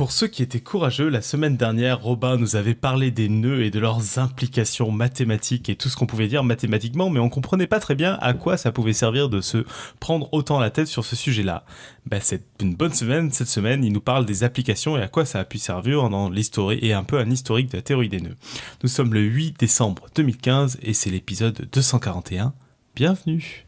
[0.00, 3.70] Pour ceux qui étaient courageux, la semaine dernière, Robin nous avait parlé des nœuds et
[3.70, 7.80] de leurs implications mathématiques et tout ce qu'on pouvait dire mathématiquement, mais on comprenait pas
[7.80, 9.66] très bien à quoi ça pouvait servir de se
[9.98, 11.66] prendre autant la tête sur ce sujet-là.
[12.06, 13.30] Ben, c'est une bonne semaine.
[13.30, 16.30] Cette semaine, il nous parle des applications et à quoi ça a pu servir dans
[16.30, 18.36] l'histoire et un peu un historique de la théorie des nœuds.
[18.82, 22.54] Nous sommes le 8 décembre 2015 et c'est l'épisode 241.
[22.96, 23.66] Bienvenue.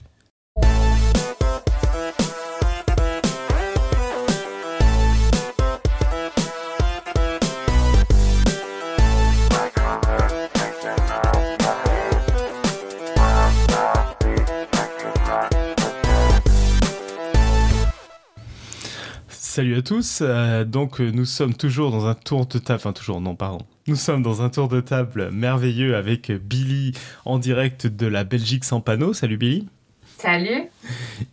[19.55, 20.21] Salut à tous.
[20.23, 23.67] Euh, donc euh, nous sommes toujours dans un tour de table, enfin toujours non pardon.
[23.87, 26.93] Nous sommes dans un tour de table merveilleux avec Billy
[27.27, 29.13] en direct de la Belgique sans panneau.
[29.13, 29.69] Salut Billy.
[30.17, 30.71] Salut.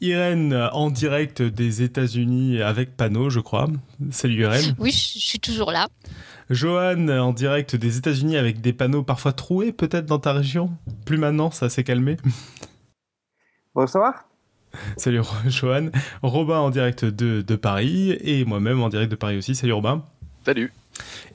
[0.02, 3.70] Irène en direct des États-Unis avec panneau, je crois.
[4.12, 4.76] Salut Irène.
[4.80, 5.88] Oui, je suis toujours là.
[6.50, 10.72] Johan en direct des États-Unis avec des panneaux parfois troués peut-être dans ta région?
[11.06, 12.18] Plus maintenant, ça s'est calmé.
[13.74, 14.29] Bonsoir.
[14.98, 15.90] Salut Johan.
[16.22, 19.56] Robin en direct de, de Paris et moi-même en direct de Paris aussi.
[19.56, 20.04] Salut Robin.
[20.46, 20.72] Salut.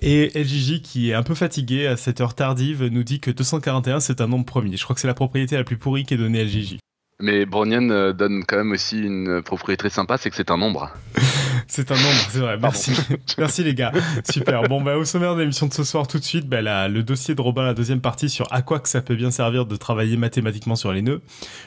[0.02, 4.00] Et LJJ, qui est un peu fatigué à cette heure tardive, nous dit que 241
[4.00, 4.76] c'est un nombre premier.
[4.76, 6.78] Je crois que c'est la propriété la plus pourrie qu'ait donnée LJJ.
[7.20, 10.56] Mais Brownian euh, donne quand même aussi une propriété très sympa, c'est que c'est un
[10.56, 10.90] nombre.
[11.66, 12.58] C'est un nombre, c'est vrai.
[12.60, 12.92] Merci.
[13.38, 13.90] Merci les gars.
[14.30, 14.64] Super.
[14.64, 17.34] Bon, bah, au sommaire de l'émission de ce soir, tout de suite, bah, le dossier
[17.34, 20.16] de Robin, la deuxième partie sur à quoi que ça peut bien servir de travailler
[20.18, 21.22] mathématiquement sur les nœuds.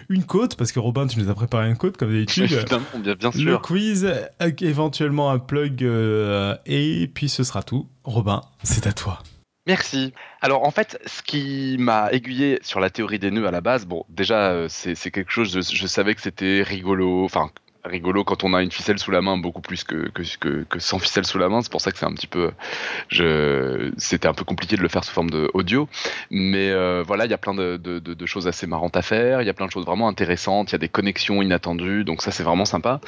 [0.09, 2.47] Une côte, parce que Robin, tu nous as préparé une côte, comme d'habitude.
[3.03, 3.43] bien, bien sûr.
[3.43, 4.07] Le quiz,
[4.61, 7.87] éventuellement un plug, euh, et puis ce sera tout.
[8.03, 9.23] Robin, c'est à toi.
[9.67, 10.13] Merci.
[10.41, 13.85] Alors en fait, ce qui m'a aiguillé sur la théorie des nœuds à la base,
[13.85, 17.51] bon, déjà euh, c'est quelque chose, je, je savais que c'était rigolo, enfin
[17.87, 20.99] rigolo quand on a une ficelle sous la main, beaucoup plus que, que, que, sans
[20.99, 21.61] ficelle sous la main.
[21.61, 22.51] C'est pour ça que c'est un petit peu.
[23.97, 25.89] C'était un peu compliqué de le faire sous forme d'audio.
[26.29, 29.41] Mais euh, voilà, il y a plein de, de, de, choses assez marrantes à faire.
[29.41, 30.71] Il y a plein de choses vraiment intéressantes.
[30.71, 32.03] Il y a des connexions inattendues.
[32.03, 32.99] Donc ça, c'est vraiment sympa.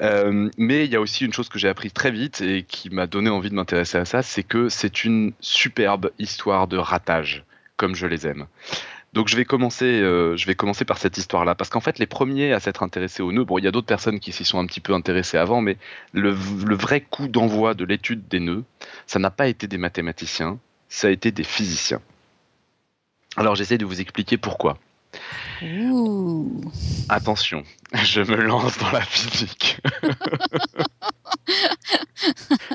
[0.00, 2.90] Euh, mais il y a aussi une chose que j'ai appris très vite et qui
[2.90, 7.44] m'a donné envie de m'intéresser à ça c'est que c'est une superbe histoire de ratage,
[7.76, 8.46] comme je les aime.
[9.14, 12.06] Donc je vais commencer, euh, je vais commencer par cette histoire-là, parce qu'en fait les
[12.06, 14.58] premiers à s'être intéressés aux nœuds, bon il y a d'autres personnes qui s'y sont
[14.58, 15.76] un petit peu intéressées avant, mais
[16.12, 18.64] le, vrai coup d'envoi de l'étude des nœuds,
[19.06, 20.58] ça n'a pas été des mathématiciens,
[20.88, 22.00] ça a été des physiciens.
[23.36, 24.78] Alors j'essaie de vous expliquer pourquoi.
[27.08, 27.62] Attention,
[28.02, 29.80] je me lance dans la physique.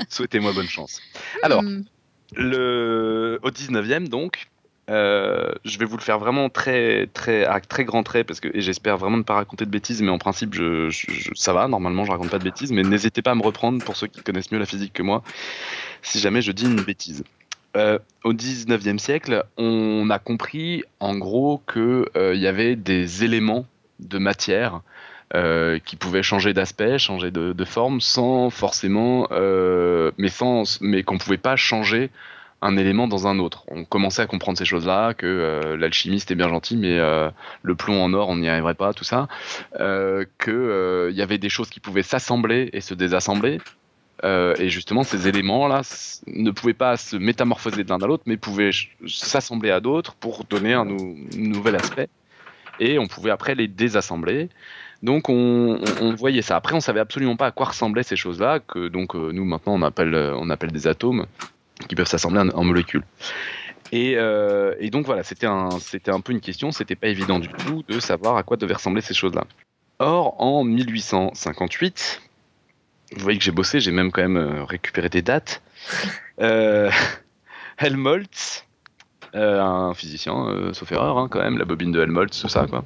[0.10, 1.02] Souhaitez-moi bonne chance.
[1.44, 1.84] Alors, hmm.
[2.38, 4.48] le, au 19e, donc,
[4.90, 8.50] euh, je vais vous le faire vraiment très, très, à très grand trait parce que
[8.56, 10.56] j'espère vraiment ne pas raconter de bêtises, mais en principe,
[11.36, 11.68] ça va.
[11.68, 14.22] Normalement, je raconte pas de bêtises, mais n'hésitez pas à me reprendre pour ceux qui
[14.22, 15.24] connaissent mieux la physique que moi,
[16.02, 17.24] si jamais je dis une bêtise.
[17.78, 23.66] Euh, au 19e siècle, on a compris en gros qu'il euh, y avait des éléments
[24.00, 24.82] de matière
[25.86, 29.28] qui pouvaient changer d'aspect, changer de, forme, sans forcément,
[30.18, 30.30] mais
[30.82, 32.10] mais qu'on pouvait pas changer
[32.62, 33.64] un élément dans un autre.
[33.70, 37.30] On commençait à comprendre ces choses-là, que euh, l'alchimiste est bien gentil, mais euh,
[37.64, 39.28] le plomb en or, on n'y arriverait pas, tout ça.
[39.80, 43.60] Euh, qu'il y avait des choses qui pouvaient s'assembler et se désassembler.
[44.24, 45.82] et justement, ces éléments-là
[46.28, 48.72] ne pouvaient pas se métamorphoser de l'un à l'autre, mais pouvaient
[49.08, 50.86] s'assembler à d'autres pour donner un,
[51.38, 52.10] nouvel aspect.
[52.82, 54.50] Et on pouvait après les désassembler.
[55.02, 55.80] Donc on,
[56.18, 56.58] voyait ça.
[56.58, 59.82] Après, on savait absolument pas à quoi ressemblaient ces choses-là, que donc nous maintenant on
[59.82, 61.26] appelle des atomes
[61.90, 63.04] qui peuvent s'assembler en, molécules.
[63.94, 67.50] Euh, et, donc voilà, c'était un, c'était un peu une question, c'était pas évident du
[67.50, 69.46] tout de savoir à quoi devaient ressembler ces choses-là.
[69.98, 72.22] Or, en 1858,
[73.16, 75.62] vous voyez que j'ai bossé, j'ai même quand même euh, récupéré des dates.
[76.42, 76.90] Euh,
[77.78, 78.66] Helmholtz,
[79.36, 82.86] euh, un physicien, sauf erreur, hein, quand même, la bobine de Helmholtz, tout ça, quoi,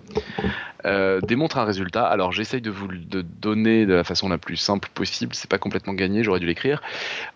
[1.21, 2.03] démontre un résultat.
[2.03, 5.35] Alors, j'essaye de vous le donner de la façon la plus simple possible.
[5.35, 6.81] C'est pas complètement gagné, j'aurais dû l'écrire.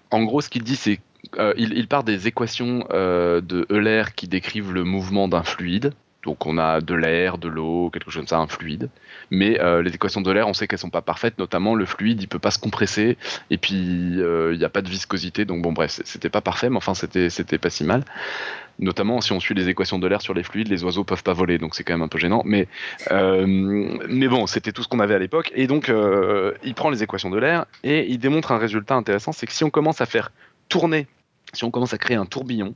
[0.10, 1.00] En gros, ce qu'il dit, c'est
[1.38, 5.94] euh, il, part des équations euh, de Euler qui décrivent le mouvement d'un fluide.
[6.24, 8.90] Donc on a de l'air, de l'eau, quelque chose comme ça, un fluide.
[9.32, 12.22] Mais euh, les équations de l'air, on sait qu'elles sont pas parfaites, notamment le fluide,
[12.22, 13.18] il peut pas se compresser,
[13.50, 15.46] et puis il n'y a pas de viscosité.
[15.46, 18.04] Donc bon, bref, c'était pas parfait, mais enfin c'était c'était pas si mal.
[18.80, 21.34] Notamment si on suit les équations de l'air sur les fluides, les oiseaux peuvent pas
[21.34, 22.42] voler, donc c'est quand même un peu gênant.
[22.46, 22.68] Mais
[23.10, 25.54] mais bon, c'était tout ce qu'on avait à l'époque.
[25.56, 25.90] Et donc
[26.64, 29.64] il prend les équations de l'air et il démontre un résultat intéressant, c'est que si
[29.64, 30.32] on commence à faire
[30.68, 31.08] tourner
[31.54, 32.76] si on commence à créer un tourbillon,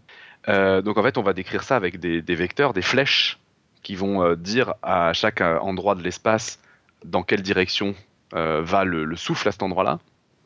[0.50, 3.40] euh, donc en fait on va décrire ça avec des, vecteurs, des flèches
[3.84, 6.60] qui vont euh, dire à chaque euh, endroit de l'espace
[7.06, 7.96] dans quelle direction
[8.34, 10.00] va le, souffle à cet endroit-là.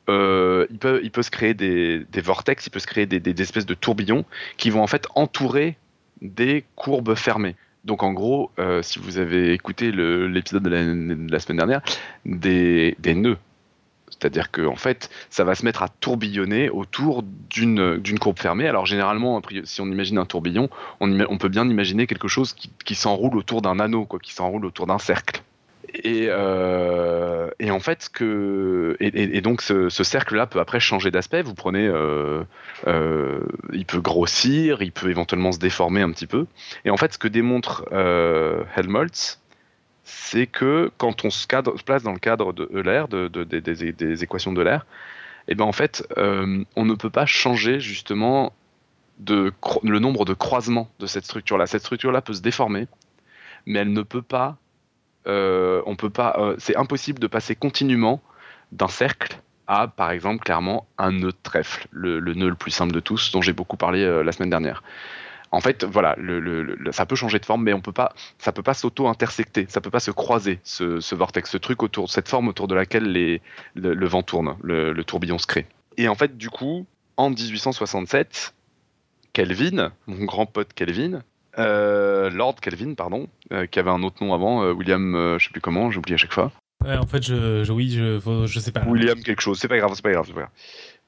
[0.07, 4.25] il, peut, se créer des, des vortex, il peut se créer des, espèces de tourbillons
[4.57, 5.77] qui vont en fait entourer
[6.21, 7.55] des courbes fermées.
[7.83, 8.49] Donc en gros,
[8.81, 11.81] si vous avez écouté l'épisode de, la semaine dernière,
[12.25, 13.37] des nœuds.
[14.19, 18.67] C'est-à-dire que en fait, ça va se mettre à tourbillonner autour d'une courbe fermée.
[18.67, 20.69] Alors généralement, si on imagine un tourbillon,
[20.99, 24.65] on, peut bien imaginer quelque chose qui, qui s'enroule autour d'un anneau, quoi, qui s'enroule
[24.65, 25.41] autour d'un cercle.
[26.03, 31.41] Et, euh, et, en fait, que, et, donc ce, ce cercle-là peut après changer d'aspect.
[31.41, 32.43] Vous prenez, euh,
[32.87, 33.39] euh,
[33.71, 36.47] il peut grossir, il peut éventuellement se déformer un petit peu.
[36.83, 37.85] Et en fait, ce que démontre
[38.75, 39.39] Helmholtz,
[40.05, 44.23] c'est que quand on se, place dans le cadre de Euler, de, de, de, des,
[44.23, 44.77] équations d'Euler,
[45.47, 48.53] et eh ben en fait, euh, on ne peut pas changer justement
[49.27, 51.67] le nombre de croisements de cette structure-là.
[51.67, 52.87] Cette structure-là peut se déformer,
[53.65, 54.57] mais elle ne peut pas
[55.27, 58.21] euh, on peut pas, euh, c'est impossible de passer continuellement
[58.71, 62.69] d'un cercle à, par exemple, clairement un nœud de trèfle, le, le, nœud le plus
[62.69, 64.83] simple de tous, dont j'ai beaucoup parlé la semaine dernière.
[65.51, 68.51] En fait, voilà, le, le, ça peut changer de forme, mais on peut pas, ça
[68.51, 72.27] peut pas s'auto-intersecter, ça peut pas se croiser, ce, ce, vortex, ce truc autour, cette
[72.27, 73.41] forme autour de laquelle les,
[73.75, 75.65] le, vent tourne, le, tourbillon se crée.
[75.97, 76.85] Et en fait, du coup,
[77.17, 78.53] en 1867,
[79.33, 81.21] Kelvin, mon grand pote Kelvin,
[81.57, 85.51] euh, Lord Kelvin, pardon, euh, qui avait un autre nom avant, euh, William, je sais
[85.51, 86.51] plus comment, j'oublie à chaque fois.
[86.83, 88.83] Ouais, en fait, je, je oui, je, je sais pas.
[88.85, 90.49] William quelque chose, c'est pas grave, c'est pas grave, c'est pas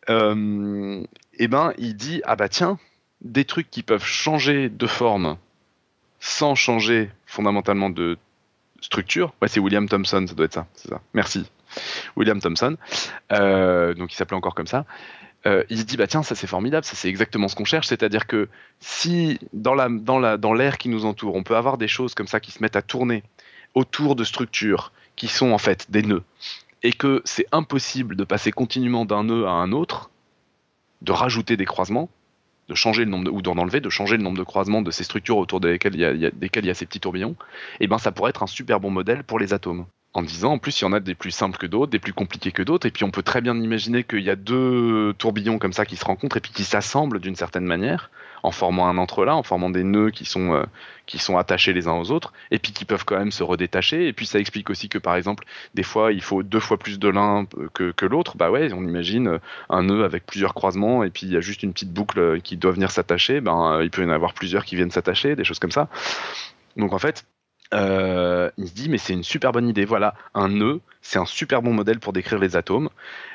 [0.08, 1.06] grave.
[1.34, 2.80] et ben, il dit ah bah tiens,
[3.22, 5.38] des trucs qui peuvent changer de forme
[6.20, 8.18] sans changer fondamentalement de
[8.82, 9.34] structure.
[9.42, 11.02] Ouais, c'est William Thompson, ça doit être ça, ça.
[11.14, 11.50] Merci,
[12.16, 12.78] William Thompson.
[13.30, 14.86] donc il s'appelait encore comme ça
[15.46, 17.88] euh, il se dit bah tiens ça c'est formidable, ça c'est exactement ce qu'on cherche,
[17.88, 18.50] c'est-à-dire que
[18.80, 22.16] si dans la dans la dans l'air qui nous entoure, on peut avoir des choses
[22.16, 23.24] comme ça qui se mettent à tourner
[23.76, 26.24] autour de structures qui sont en fait des nœuds
[26.84, 30.10] et que c'est impossible de passer continuellement d'un nœud à un autre,
[31.02, 32.10] de rajouter des croisements,
[32.68, 34.92] de changer le nombre de, ou d'en enlever, de changer le nombre de croisements de
[34.92, 37.36] ces structures autour desquelles il y a, desquelles il y a ces petits tourbillons,
[37.80, 39.86] et eh ben ça pourrait être un super bon modèle pour les atomes
[40.18, 42.12] en disant en plus il y en a des plus simples que d'autres, des plus
[42.12, 45.60] compliqués que d'autres, et puis on peut très bien imaginer qu'il y a deux tourbillons
[45.60, 48.10] comme ça qui se rencontrent et puis qui s'assemblent d'une certaine manière,
[48.42, 50.64] en formant un entre-là, en formant des nœuds qui sont, euh,
[51.06, 54.08] qui sont attachés les uns aux autres, et puis qui peuvent quand même se redétacher,
[54.08, 56.98] et puis ça explique aussi que par exemple, des fois il faut deux fois plus
[56.98, 59.40] de l'un que, que l'autre, bah ouais, on imagine
[59.70, 62.58] un nœud avec plusieurs croisements, et puis il y a juste une petite boucle qui
[62.58, 65.44] doit venir s'attacher, ben euh, il peut y en avoir plusieurs qui viennent s'attacher, des
[65.44, 65.90] choses comme ça.
[66.76, 67.24] Donc en fait,
[67.74, 69.86] euh, il se dit mais c'est une super bonne idée.
[69.86, 72.90] Voilà, un nœud, c'est un super bon modèle pour décrire les atomes.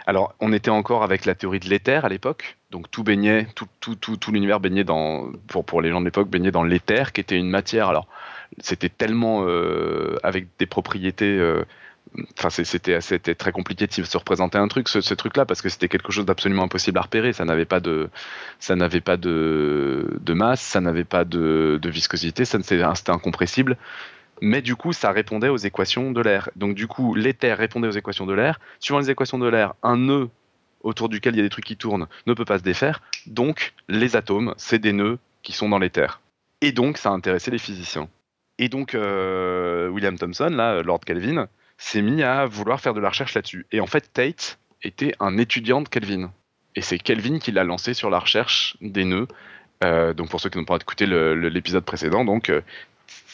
[0.06, 3.66] Alors on était encore avec la théorie de l'éther à l'époque, donc tout baignait, tout,
[3.80, 7.12] tout, tout, tout l'univers baignait dans, pour, pour les gens de l'époque, baignait dans l'éther
[7.12, 7.88] qui était une matière.
[7.88, 8.06] Alors
[8.58, 11.38] c'était tellement euh, avec des propriétés.
[11.38, 11.64] Euh,
[12.38, 15.88] Enfin, c'était c'était très compliqué de se représenter un truc, ce, truc-là, parce que c'était
[15.88, 17.32] quelque chose d'absolument impossible à repérer.
[17.32, 18.10] Ça n'avait pas de,
[18.58, 23.78] ça n'avait pas de, de masse, ça n'avait pas de, de viscosité, ça c'était incompressible
[24.42, 26.50] mais du coup, ça répondait aux équations de l'air.
[26.56, 28.58] Donc du coup, l'éther répondait aux équations de l'air.
[28.80, 30.30] Suivant les équations de l'air, un nœud
[30.80, 33.02] autour duquel il y a des trucs qui tournent ne peut pas se défaire.
[33.28, 36.20] Donc les atomes, c'est des nœuds qui sont dans l'éther.
[36.60, 38.08] Et donc ça a intéressé les physiciens.
[38.58, 41.46] Et donc euh, William Thomson, là, Lord Kelvin,
[41.78, 43.66] s'est mis à vouloir faire de la recherche là-dessus.
[43.70, 46.32] Et en fait, Tate était un étudiant de Kelvin.
[46.74, 49.28] Et c'est Kelvin qui l'a lancé sur la recherche des nœuds.
[49.84, 52.60] Euh, donc pour ceux qui n'ont pas écouté l'épisode précédent, donc euh,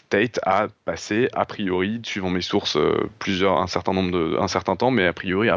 [0.08, 4.76] Tate a passé, a priori, suivant mes sources, euh, plusieurs, un certain nombre de, certain
[4.76, 5.48] temps, mais a priori,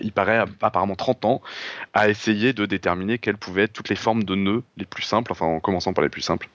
[0.00, 1.42] il paraît apparemment 30 ans,
[1.92, 5.32] à essayer de déterminer quelles pouvaient être toutes les formes de nœuds les plus simples,
[5.32, 6.48] enfin en commençant par les plus simples.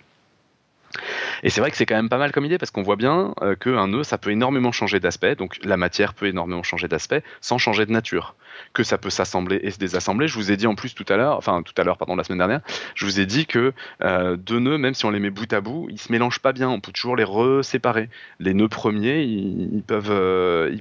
[1.44, 3.34] Et c'est vrai que c'est quand même pas mal comme idée parce qu'on voit bien
[3.42, 7.24] euh, qu'un nœud, ça peut énormément changer d'aspect, donc la matière peut énormément changer d'aspect
[7.42, 8.36] sans changer de nature.
[8.74, 10.28] Que ça peut s'assembler et se désassembler.
[10.28, 12.24] Je vous ai dit en plus tout à l'heure, enfin tout à l'heure, pardon, la
[12.24, 12.62] semaine dernière,
[12.96, 15.62] je vous ai dit que euh, deux nœuds, même si on les met bout à
[15.62, 16.70] bout, ils se mélangent pas bien.
[16.70, 18.10] On peut toujours les reséparer.
[18.40, 20.76] Les nœuds premiers, ils, peuvent, euh,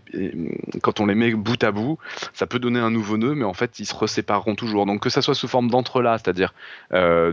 [0.82, 1.99] quand on les met bout à bout,
[2.32, 4.87] ça peut donner un nouveau nœud, mais en fait, ils se resépareront toujours.
[4.87, 6.54] Donc que ça soit sous forme d'entrelacs, c'est-à-dire
[6.92, 7.32] euh,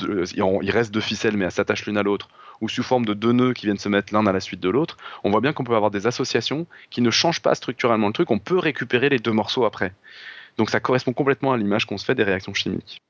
[0.00, 2.28] il reste deux ficelles, mais elles s'attachent l'une à l'autre
[2.62, 4.70] ou sous forme de deux nœuds qui viennent se mettre l'un à la suite de
[4.70, 8.12] l'autre, on voit bien qu'on peut avoir des associations qui ne changent pas structurellement le
[8.14, 9.92] truc, on peut récupérer les deux morceaux après.
[10.56, 13.02] Donc ça correspond complètement à l'image qu'on se fait des réactions chimiques.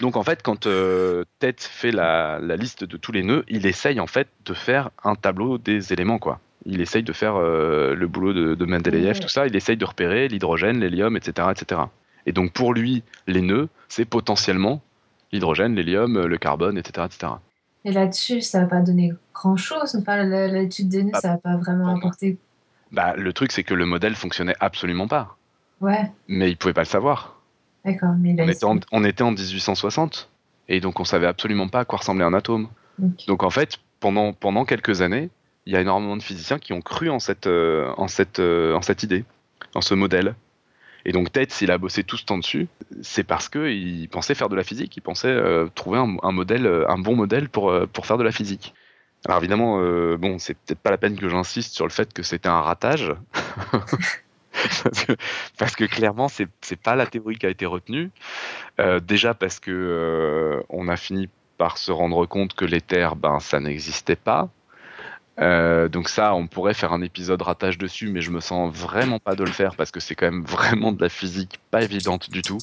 [0.00, 4.00] Donc en fait, quand euh, Ted fait la, liste de tous les nœuds, il essaye
[4.00, 6.40] en fait de faire un tableau des éléments quoi.
[6.64, 9.46] Il essaye de faire euh, le boulot de, de Mendeleïev, tout ça.
[9.46, 11.82] Il essaye de repérer l'hydrogène, l'hélium, etc., etc.
[12.26, 14.82] Et donc pour lui, les nœuds, c'est potentiellement
[15.32, 17.32] l'hydrogène, l'hélium, le carbone, etc., etc.
[17.84, 19.96] Et là-dessus, ça va pas donner grand-chose.
[19.96, 22.38] Enfin, l'étude des nœuds, bah, ça va pas vraiment apporter.
[22.92, 25.36] Bah, le truc, c'est que le modèle fonctionnait absolument pas.
[25.80, 26.10] Ouais.
[26.28, 27.40] Mais il pouvait pas le savoir.
[27.84, 28.14] D'accord.
[28.18, 30.30] Mais on, était en, on était en 1860
[30.68, 32.68] et donc on savait absolument pas à quoi ressemblait un atome.
[33.26, 35.30] Donc en fait, pendant, pendant quelques années,
[35.66, 38.74] il y a énormément de physiciens qui ont cru en cette, euh, en cette, euh,
[38.74, 39.24] en cette idée,
[39.74, 40.34] en ce modèle.
[41.04, 42.68] Et donc Tate, s'il a bossé tout ce temps dessus,
[43.02, 46.98] c'est parce qu'il pensait faire de la physique, il pensait euh, trouver un, modèle, un
[46.98, 48.74] bon modèle pour, pour faire de la physique.
[49.24, 49.78] Alors évidemment,
[50.16, 53.14] bon, c'est peut-être pas la peine que j'insiste sur le fait que c'était un ratage.
[55.58, 58.10] parce, que, clairement, c'est, c'est pas la théorie qui a été retenue.
[59.02, 61.28] déjà parce que on a fini
[61.62, 64.48] par se rendre compte que l'éther, ben, ça n'existait pas.
[65.40, 69.18] Euh, donc ça, on pourrait faire un épisode ratage dessus, mais je me sens vraiment
[69.18, 72.30] pas de le faire parce que c'est quand même vraiment de la physique pas évidente
[72.30, 72.58] du tout.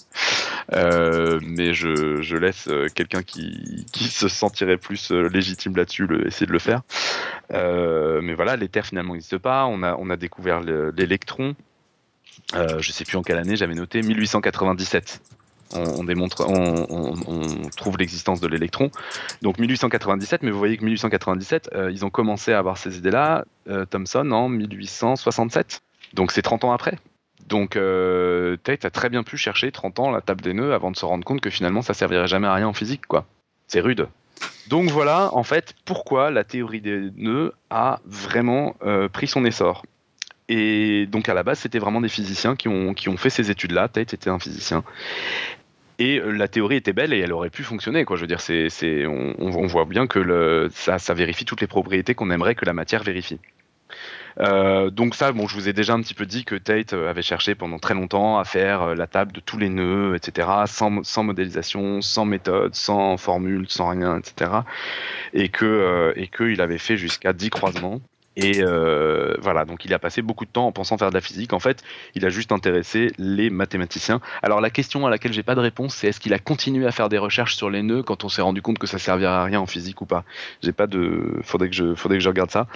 [0.74, 6.60] Euh, mais je, laisse euh, quelqu'un qui, se sentirait plus légitime là-dessus essayer de le
[6.60, 6.82] faire.
[7.52, 9.66] mais voilà, l'éther finalement n'existe pas.
[9.66, 11.56] On a, on a découvert l'électron.
[12.54, 15.22] je sais plus en quelle année, j'avais noté 1897
[15.76, 18.90] on, démontre, on, trouve l'existence de l'électron.
[19.42, 23.46] Donc 1897, mais vous voyez que 1897, euh, ils ont commencé à avoir ces idées-là,
[23.70, 25.82] euh, Thomson en 1867.
[26.14, 26.98] Donc c'est 30 ans après.
[27.48, 30.92] Donc euh, Tate a très bien pu chercher 30 ans la table des nœuds avant
[30.92, 33.26] de se rendre compte que finalement ça servirait jamais à rien en physique, quoi.
[33.68, 34.08] C'est rude.
[34.68, 38.76] Donc voilà, en fait, pourquoi la théorie des nœuds a vraiment
[39.12, 39.84] pris son essor.
[40.50, 43.51] Et donc à la base, c'était vraiment des physiciens qui ont, qui ont fait ces
[43.51, 43.88] études-là.
[43.88, 44.84] Tate était un physicien.
[46.00, 48.03] Et euh, la théorie était belle et elle aurait pu fonctionner.
[48.03, 48.18] Quoi.
[48.18, 51.68] Je veux dire, c'est, c'est, on, voit bien que le, ça, ça vérifie toutes les
[51.68, 53.39] propriétés qu'on aimerait que la matière vérifie.
[54.39, 57.10] Euh, donc ça, bon, je vous ai déjà un petit peu dit que Tate euh,
[57.10, 61.03] avait cherché pendant très longtemps à faire la table de tous les nœuds, etc., sans,
[61.03, 64.51] sans modélisation, sans méthode, sans formule, sans rien, etc.
[65.34, 68.00] Et que et qu'il avait fait jusqu'à 10 croisements.
[68.41, 71.22] Et euh, voilà, donc il a passé beaucoup de temps en pensant faire de la
[71.22, 71.53] physique.
[71.53, 71.84] En fait,
[72.15, 74.22] il a juste intéressé les mathématiciens.
[74.41, 76.91] Alors la question à laquelle j'ai pas de réponse, c'est est-ce qu'il a continué à
[76.91, 79.43] faire des recherches sur les nœuds quand on s'est rendu compte que ça servirait à
[79.43, 80.24] rien en physique ou pas?
[80.63, 82.67] J'ai pas de, faudrait que je, faudrait que je regarde ça.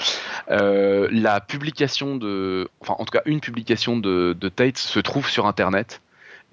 [0.51, 5.29] Euh, la publication de, enfin en tout cas une publication de, de Tate se trouve
[5.29, 6.01] sur Internet.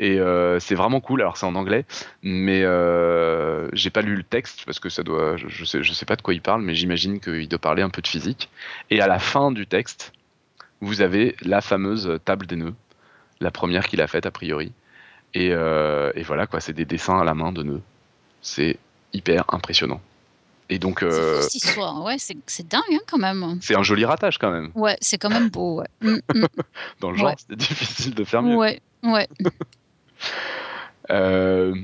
[0.03, 1.21] Et euh, c'est vraiment cool.
[1.21, 1.85] Alors c'est en anglais,
[2.23, 5.37] mais euh, j'ai pas lu le texte parce que ça doit.
[5.37, 7.91] Je, sais, je sais pas de quoi il parle, mais j'imagine qu'il doit parler un
[7.91, 8.49] peu de physique.
[8.89, 10.13] Et à la fin du texte,
[10.81, 12.75] vous avez la fameuse table des nœuds,
[13.41, 14.73] la première qu'il a faite a priori.
[15.35, 17.83] Et, euh, et voilà quoi, c'est des dessins à la main de nœuds.
[18.41, 18.79] C'est
[19.13, 20.01] hyper impressionnant.
[20.71, 23.59] Et donc, euh, cette histoire, ouais, c'est dingue hein, quand même.
[23.61, 24.71] C'est un joli ratage quand même.
[24.75, 25.81] Ouais, c'est quand même beau.
[25.81, 25.89] Ouais.
[26.01, 26.47] Mm, mm.
[27.01, 28.57] Dans le genre, c'est difficile de faire mieux.
[28.57, 29.29] Ouais, ouais.
[31.11, 31.75] Euh,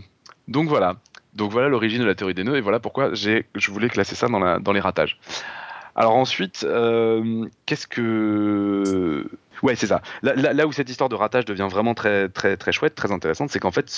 [0.49, 0.97] donc voilà.
[1.35, 4.29] Donc voilà l'origine de la théorie des nœuds et voilà pourquoi je voulais classer ça
[4.29, 5.19] dans, la, les ratages.
[5.95, 9.29] Alors ensuite, euh, qu'est-ce que
[9.63, 10.03] Ouais, c'est ça.
[10.23, 13.59] Là, où cette histoire de ratage devient vraiment très très très chouette, très intéressante, c'est
[13.59, 13.91] qu'en fait,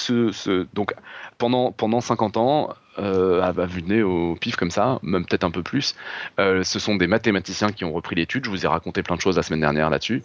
[0.75, 0.95] donc
[1.39, 5.45] pendant pendant 50 ans, euh, à, vue de nez au pif comme ça, même peut-être
[5.45, 5.95] un peu plus.
[6.41, 8.45] Euh, ce sont des mathématiciens qui ont repris l'étude.
[8.45, 10.23] Je vous ai raconté plein de choses la semaine dernière là-dessus.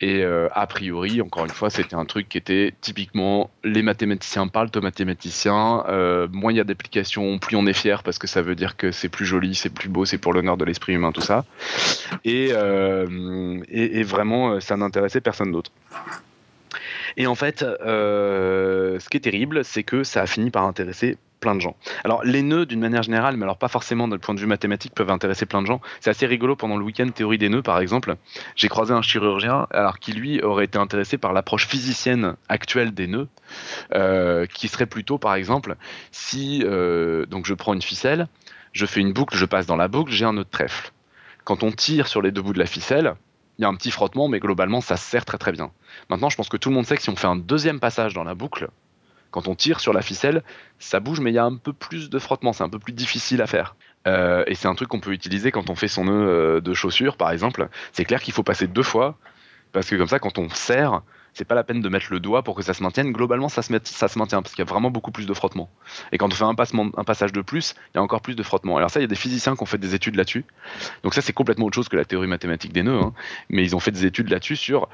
[0.00, 4.48] Et euh, a priori, encore une fois, c'était un truc qui était typiquement les mathématiciens
[4.48, 5.84] parlent de mathématiciens.
[6.32, 8.90] moins il y a d'applications, plus on est fier parce que ça veut dire que
[8.90, 11.44] c'est plus joli, c'est plus beau, c'est pour l'honneur de l'esprit humain, tout ça.
[12.24, 15.72] Et, et, vraiment, ça n'intéressait personne d'autre.
[17.16, 21.54] Et en fait, ce qui est terrible, c'est que ça a fini par intéresser plein
[21.54, 21.76] de gens.
[22.04, 24.94] Alors les nœuds d'une manière générale, mais alors pas forcément d'un point de vue mathématique,
[24.94, 25.80] peuvent intéresser plein de gens.
[26.00, 28.16] C'est assez rigolo pendant le week-end théorie des nœuds par exemple.
[28.56, 33.06] J'ai croisé un chirurgien alors qui lui aurait été intéressé par l'approche physicienne actuelle des
[33.06, 33.28] nœuds,
[33.94, 35.76] euh, qui serait plutôt par exemple
[36.10, 38.28] si euh, donc je prends une ficelle,
[38.72, 40.92] je fais une boucle, je passe dans la boucle, j'ai un nœud de trèfle.
[41.48, 43.14] Quand on tire sur les deux bouts de la ficelle,
[43.58, 45.70] il y a un petit frottement, mais globalement ça se serre très très bien.
[46.10, 48.12] Maintenant, je pense que tout le monde sait que si on fait un deuxième passage
[48.12, 48.68] dans la boucle,
[49.30, 50.42] quand on tire sur la ficelle,
[50.78, 52.92] ça bouge, mais il y a un peu plus de frottement, c'est un peu plus
[52.92, 53.76] difficile à faire.
[54.06, 56.74] Euh, et c'est un truc qu'on peut utiliser quand on fait son nœud euh, de
[56.74, 57.70] chaussure, par exemple.
[57.92, 59.16] C'est clair qu'il faut passer deux fois,
[59.72, 61.00] parce que comme ça, quand on serre,
[61.38, 63.12] c'est pas la peine de mettre le doigt pour que ça se maintienne.
[63.12, 65.70] Globalement, ça se, maintient parce qu'il y a vraiment beaucoup plus de frottement.
[66.10, 66.54] Et quand on fait un,
[67.04, 68.76] passage de plus, il y a encore plus de frottement.
[68.76, 70.44] Alors ça, il y a des physiciens qui ont fait des études là-dessus.
[71.04, 72.98] Donc ça, c'est complètement autre chose que la théorie mathématique des nœuds.
[73.00, 73.12] Hein.
[73.50, 74.88] Mais ils ont fait des études là-dessus sur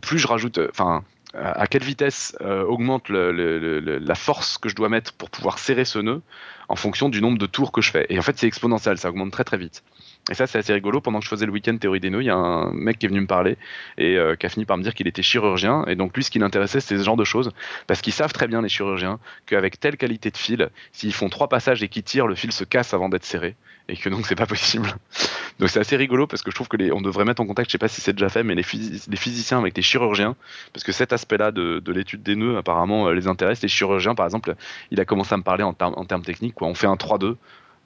[0.00, 1.02] plus je rajoute, enfin,
[1.34, 5.98] à quelle vitesse euh, augmente la force que je dois mettre pour pouvoir serrer ce
[5.98, 6.22] nœud
[6.68, 8.06] en fonction du nombre de tours que je fais.
[8.08, 9.82] Et en fait, c'est exponentiel, ça augmente très très vite.
[10.30, 11.00] Et ça, c'est assez rigolo.
[11.00, 13.06] Pendant que je faisais le week-end théorie des nœuds, il y a un mec qui
[13.06, 13.56] est venu me parler
[13.96, 15.84] et euh, qui a fini par me dire qu'il était chirurgien.
[15.86, 17.50] Et donc, lui, ce qui l'intéressait, c'était ce genre de choses.
[17.86, 21.48] Parce qu'ils savent très bien, les chirurgiens, qu'avec telle qualité de fil, s'ils font trois
[21.48, 23.56] passages et qu'ils tirent, le fil se casse avant d'être serré.
[23.88, 24.88] Et que donc, c'est pas possible.
[25.58, 27.68] Donc, c'est assez rigolo parce que je trouve que les, on devrait mettre en contact,
[27.68, 30.36] je sais pas si c'est déjà fait, mais les, physiciens avec les chirurgiens,
[30.72, 33.60] parce que cet aspect-là de, de l'étude des nœuds, apparemment, euh, les intéresse.
[33.62, 34.54] Les chirurgiens, par exemple,
[34.92, 36.54] il a commencé à me parler en, en termes techniques.
[36.54, 36.68] Quoi.
[36.68, 37.34] On fait un 3-2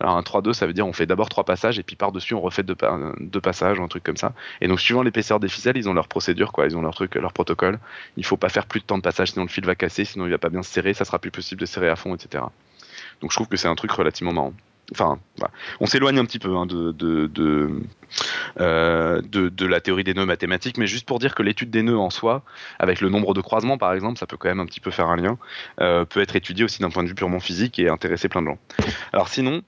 [0.03, 2.41] alors un 3-2, ça veut dire on fait d'abord trois passages et puis par-dessus on
[2.41, 2.75] refait deux,
[3.41, 4.33] passages ou un truc comme ça.
[4.61, 7.15] Et donc suivant l'épaisseur des ficelles, ils ont leur procédure, quoi, ils ont leur truc,
[7.15, 7.79] leur protocole.
[8.17, 10.27] Il faut pas faire plus de temps de passage, sinon le fil va casser, sinon
[10.27, 12.45] il va pas bien se serrer, ça sera plus possible de serrer à fond, etc.
[13.21, 14.53] Donc je trouve que c'est un truc relativement marrant.
[14.91, 15.21] Enfin,
[15.81, 17.81] on s'éloigne un petit peu hein, de, de,
[18.61, 21.83] euh, de, de, la théorie des nœuds mathématiques, mais juste pour dire que l'étude des
[21.83, 22.43] nœuds en soi,
[22.81, 25.07] avec le nombre de croisements par exemple, ça peut quand même un petit peu faire
[25.07, 25.39] un lien,
[25.81, 28.49] euh, peut être étudié aussi d'un point de vue purement physique et intéresser plein de
[28.49, 28.59] gens.
[29.13, 29.63] Alors sinon,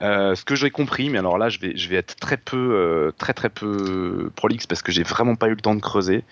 [0.00, 3.32] euh, ce que j'ai compris, mais alors là, je vais, être très peu, euh, très
[3.32, 6.24] très peu prolixe parce que j'ai vraiment pas eu le temps de creuser,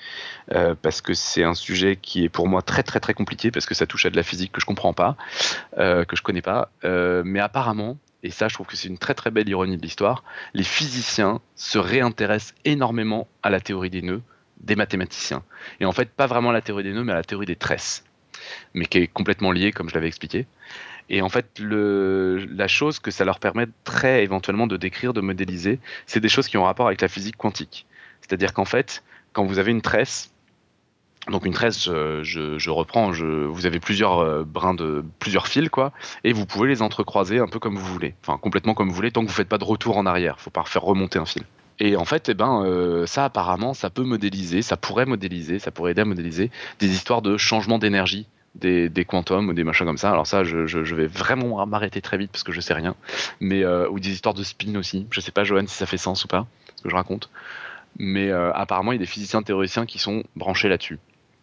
[0.52, 3.66] euh, parce que c'est un sujet qui est pour moi très très très compliqué parce
[3.66, 5.16] que ça touche à de la physique que je comprends pas,
[5.76, 9.30] que je connais pas, mais apparemment, et ça, je trouve que c'est une très très
[9.30, 10.22] belle ironie de l'histoire,
[10.54, 14.22] les physiciens se réintéressent énormément à la théorie des nœuds
[14.60, 15.42] des mathématiciens,
[15.80, 17.56] et en fait pas vraiment à la théorie des nœuds, mais à la théorie des
[17.56, 18.04] tresses,
[18.74, 20.46] mais qui est complètement liée, comme je l'avais expliqué.
[21.08, 26.20] Et en fait, la chose que ça leur permettrait éventuellement de décrire, de modéliser, c'est
[26.20, 27.86] des choses qui ont rapport avec la physique quantique.
[28.20, 30.32] C'est-à-dire qu'en fait, quand vous avez une tresse,
[31.30, 35.92] donc une tresse, je, reprends, vous avez plusieurs euh, brins de plusieurs fils, quoi,
[36.24, 39.10] et vous pouvez les entrecroiser un peu comme vous voulez, enfin complètement comme vous voulez,
[39.10, 40.40] tant que vous faites pas de retour en arrière.
[40.40, 41.42] Faut pas faire remonter un fil.
[41.78, 45.70] Et en fait, eh ben, euh, ça apparemment, ça peut modéliser, ça pourrait modéliser, ça
[45.70, 48.26] pourrait aider à modéliser des histoires de changement d'énergie
[48.60, 50.10] des, des quantums ou des machins comme ça.
[50.10, 52.94] Alors ça, je, je, je vais vraiment m'arrêter très vite parce que je sais rien.
[53.40, 55.06] Mais euh, ou des histoires de spin aussi.
[55.10, 56.46] Je sais pas, Johan, si ça fait sens ou pas
[56.76, 57.30] ce que je raconte.
[57.98, 60.98] Mais euh, apparemment, il y a des physiciens théoriciens qui sont branchés là-dessus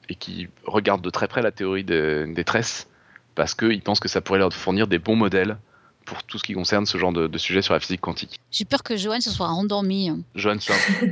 [0.10, 2.88] et qui regardent de très près la théorie des, des tresses
[3.36, 5.58] parce qu'ils pensent que ça pourrait leur fournir des bons modèles
[6.05, 8.39] pour tout ce qui concerne ce genre de, de sujet sur la physique quantique.
[8.51, 10.12] J'ai peur que Johan se soit endormi.
[10.36, 10.58] Johan,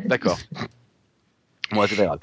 [0.06, 0.38] d'accord.
[1.72, 2.20] Moi, c'est pas grave.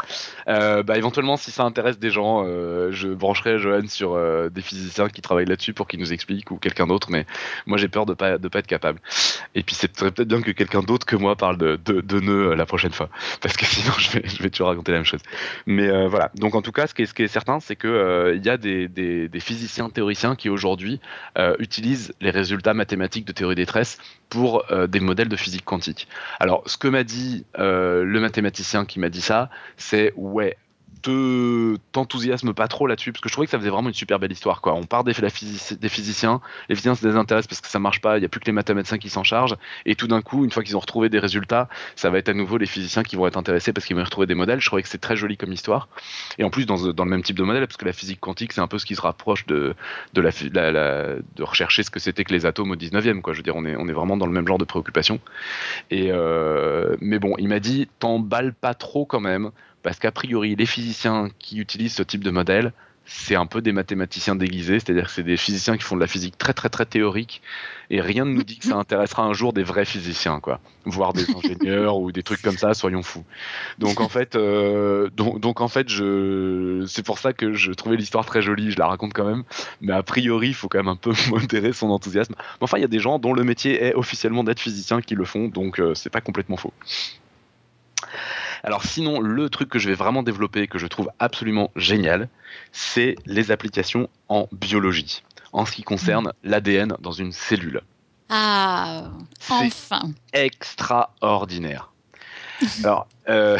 [0.48, 4.60] Euh, bah, éventuellement, si ça intéresse des gens, euh, je brancherai Johan sur euh, des
[4.60, 7.08] physiciens qui travaillent là-dessus pour qu'ils nous expliquent ou quelqu'un d'autre.
[7.10, 7.26] Mais
[7.66, 9.00] moi, j'ai peur de pas de pas être capable.
[9.54, 12.66] Et puis, c'est peut-être bien que quelqu'un d'autre que moi parle de, de, nœuds la
[12.66, 13.08] prochaine fois,
[13.40, 15.22] parce que sinon, je vais je vais toujours raconter la même chose.
[15.66, 16.30] Mais voilà.
[16.34, 18.50] Donc, en tout cas, ce qui est, ce qui est certain, c'est que il y
[18.50, 21.00] a des, des, des, physiciens théoriciens qui aujourd'hui
[21.58, 26.08] utilisent les résultats mathématiques de théorie des tresses pour des modèles de physique quantique.
[26.38, 29.37] Alors, ce que m'a dit le mathématicien qui m'a dit ça
[29.76, 30.56] c'est ouais,
[31.02, 34.18] te t'enthousiasme pas trop là-dessus parce que je trouvais que ça faisait vraiment une super
[34.18, 34.74] belle histoire quoi.
[34.74, 38.24] On part des, physiciens, les physiciens se désintéressent parce que ça marche pas, il y
[38.24, 39.56] a plus que les mathématiciens qui s'en chargent
[39.86, 42.34] et tout d'un coup, une fois qu'ils ont retrouvé des résultats, ça va être à
[42.34, 44.60] nouveau les physiciens qui vont être intéressés parce qu'ils vont retrouver des modèles.
[44.60, 45.88] Je trouvais que c'est très joli comme histoire
[46.38, 48.60] et en plus dans, le même type de modèle parce que la physique quantique c'est
[48.60, 49.74] un peu ce qui se rapproche de
[50.14, 53.32] de de rechercher ce que c'était que les atomes au 19e quoi.
[53.32, 55.20] Je veux dire on est on est vraiment dans le même genre de préoccupation
[55.90, 59.50] et euh, mais bon, il m'a dit t'emballes pas trop quand même
[59.82, 62.72] parce qu'a priori, les physiciens qui utilisent ce type de modèle,
[63.10, 66.06] c'est un peu des mathématiciens déguisés, c'est-à-dire que c'est des physiciens qui font de la
[66.06, 67.40] physique très très très théorique,
[67.88, 71.14] et rien ne nous dit que ça intéressera un jour des vrais physiciens, quoi, voire
[71.14, 73.24] des ingénieurs ou des trucs comme ça, soyons fous.
[73.78, 77.96] Donc en fait, euh, donc, donc, en fait, je, c'est pour ça que je trouvais
[77.96, 79.44] l'histoire très jolie, je la raconte quand même,
[79.80, 82.34] mais a priori, il faut quand même un peu modérer son enthousiasme.
[82.36, 85.14] Mais enfin, il y a des gens dont le métier est officiellement d'être physicien qui
[85.14, 86.74] le font, donc euh, c'est pas complètement faux.
[88.64, 92.28] Alors sinon, le truc que je vais vraiment développer, que je trouve absolument génial,
[92.72, 97.82] c'est les applications en biologie, en ce qui concerne l'ADN dans une cellule.
[98.28, 99.10] Ah,
[99.48, 100.02] enfin.
[100.32, 101.90] Extraordinaire.
[102.82, 103.58] Alors, euh,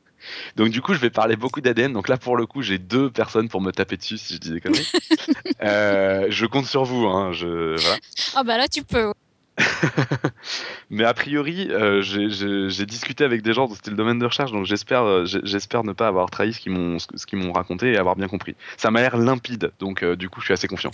[0.56, 1.92] donc du coup, je vais parler beaucoup d'ADN.
[1.92, 4.50] Donc là, pour le coup, j'ai deux personnes pour me taper dessus si je dis
[4.50, 4.90] des conneries.
[5.62, 7.06] euh, je compte sur vous.
[7.06, 7.98] Hein, je, voilà.
[8.34, 9.12] Ah bah là, tu peux.
[10.90, 14.66] mais a priori, euh, j'ai discuté avec des gens, c'était le domaine de recherche, donc
[14.66, 17.96] j'espère euh, j'espère ne pas avoir trahi ce qu'ils m'ont ce qu'ils m'ont raconté et
[17.96, 18.54] avoir bien compris.
[18.76, 20.90] Ça m'a l'air limpide, donc euh, du coup, je suis assez confiant.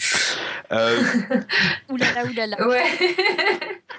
[0.72, 1.02] Euh...
[1.90, 2.68] oulala, oulala.
[2.68, 3.16] Ouais.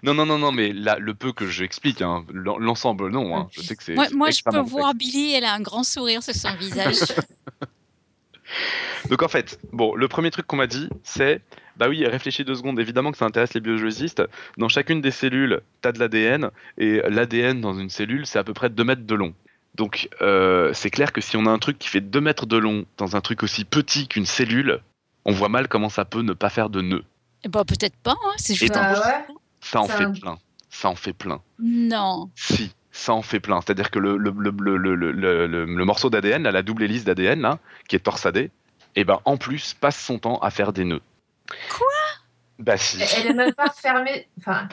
[0.03, 3.37] non, non, non, non, mais là, le peu que j'explique, hein, l'ensemble, non.
[3.37, 3.93] Hein, je sais que c'est.
[3.93, 6.97] Moi, moi je peux voir Billy, elle a un grand sourire sur son visage.
[9.09, 11.41] donc en fait, bon, le premier truc qu'on m'a dit, c'est
[11.77, 12.79] bah oui, réfléchis deux secondes.
[12.79, 14.23] Évidemment que ça intéresse les biologistes.
[14.57, 16.49] Dans chacune des cellules, tu as de l'ADN.
[16.77, 19.33] Et l'ADN dans une cellule, c'est à peu près 2 mètres de long.
[19.75, 22.57] Donc euh, c'est clair que si on a un truc qui fait 2 mètres de
[22.57, 24.79] long dans un truc aussi petit qu'une cellule,
[25.25, 27.03] on voit mal comment ça peut ne pas faire de nœud.
[27.43, 28.99] Et bah peut-être pas, hein, c'est juste bah, un...
[28.99, 29.25] ouais?
[29.61, 30.37] Ça en Ça- fait plein.
[30.69, 31.41] ça en fait plein.
[31.59, 32.29] Non.
[32.35, 33.59] Si, ça en fait plein.
[33.61, 37.57] C'est-à-dire que le, le, le, morceau d'ADN, la double hélice d'ADN,
[37.89, 38.51] qui est torsadée,
[38.97, 41.01] et eh ben en plus passe son temps à faire des nœuds.
[41.69, 41.87] Quoi?
[42.59, 43.01] Bah si.
[43.01, 44.27] Elle est même pas fermée.
[44.39, 44.67] Enfin.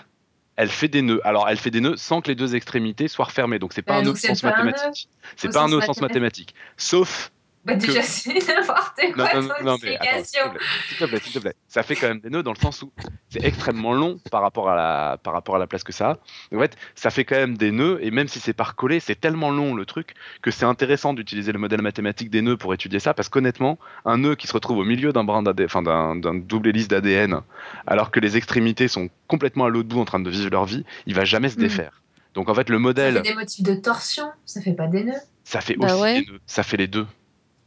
[0.56, 1.20] Elle fait des nœuds.
[1.24, 3.58] Alors, elle fait des nœuds sans que les deux extrémités soient refermées.
[3.58, 5.08] Donc, c'est pas un nœud au sens mathématique.
[5.36, 6.54] C'est pas un nœud au sens mathématique.
[6.76, 7.32] Sauf
[7.64, 11.38] bah déjà, c'est n'importe quoi non, non, non, mais attends, s'il te plaît, s'il te
[11.38, 11.54] plaît.
[11.68, 12.92] Ça fait quand même des nœuds dans le sens où
[13.28, 16.14] c'est extrêmement long par rapport à la, par rapport à la place que ça a.
[16.50, 18.98] Donc, en fait, ça fait quand même des nœuds et même si c'est par collé,
[18.98, 22.74] c'est tellement long le truc que c'est intéressant d'utiliser le modèle mathématique des nœuds pour
[22.74, 25.82] étudier ça parce qu'honnêtement, un nœud qui se retrouve au milieu d'un brin d'ADN, enfin
[25.82, 27.42] d'un double hélice d'ADN,
[27.86, 30.84] alors que les extrémités sont complètement à l'autre bout en train de vivre leur vie,
[31.06, 31.62] il va jamais se hmm.
[31.62, 32.02] défaire.
[32.34, 33.14] Donc en fait, le modèle.
[33.14, 35.12] Ça fait des motifs de torsion, ça fait pas des nœuds.
[35.44, 37.06] Ça fait bah aussi des nœuds, ça fait les deux.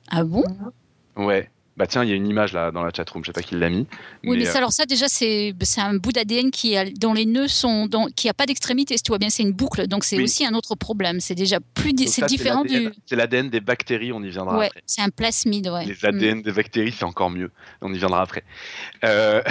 [0.10, 0.44] Ah bon?
[1.16, 1.50] Ouais.
[1.78, 3.56] Bah tiens, il y a une image là dans la chatroom, je sais pas qui
[3.56, 3.86] l'a mis.
[4.24, 7.26] Oui, mais, ça, euh, alors ça déjà c'est un bout d'ADN qui a, dont les
[7.26, 10.06] nœuds sont dans, qui a pas d'extrémité, si tu vois bien, c'est une boucle, donc
[10.06, 11.20] c'est aussi un autre problème.
[11.20, 12.90] C'est déjà plus c'est différent du.
[13.06, 14.84] C'est l'ADN des bactéries, on y viendra ouais, après.
[14.86, 15.86] C'est un plasmide, ouais.
[15.86, 16.42] Les ADN mm.
[16.44, 18.44] des bactéries, c'est encore mieux, on y viendra après.
[19.04, 19.42] Euh...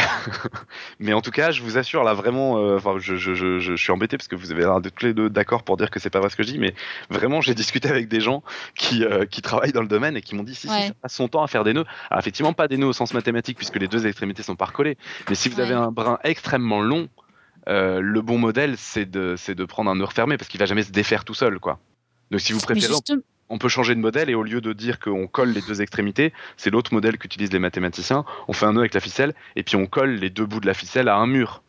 [0.98, 3.92] mais en tout cas, je vous assure là vraiment, euh, je, je, je, je, suis
[3.92, 6.10] embêté parce que vous avez l'air de tous les deux d'accord pour dire que c'est
[6.10, 6.74] pas vrai ce que je dis, mais
[7.10, 8.42] vraiment j'ai discuté avec des gens
[8.74, 11.14] qui, euh, qui travaillent dans le domaine et qui m'ont dit si, si ça passe
[11.14, 11.84] son temps à faire des nœuds.
[12.14, 14.96] Alors effectivement pas des nœuds sens mathématique puisque les deux extrémités sont pas recollées.
[15.28, 17.08] Mais si vous avez un brin extrêmement long,
[17.68, 20.84] euh, le bon modèle c'est de, de prendre un nœud refermé parce qu'il va jamais
[20.84, 21.80] se défaire tout seul quoi.
[22.30, 22.94] Donc si vous préférez,
[23.48, 26.32] on peut changer de modèle et au lieu de dire qu'on colle les deux extrémités,
[26.56, 28.24] c'est l'autre modèle qu'utilisent les mathématiciens.
[28.46, 30.66] On fait un nœud avec la ficelle et puis on colle les deux bouts de
[30.66, 31.64] la ficelle à un mur,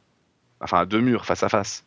[0.60, 1.86] enfin à deux murs face à face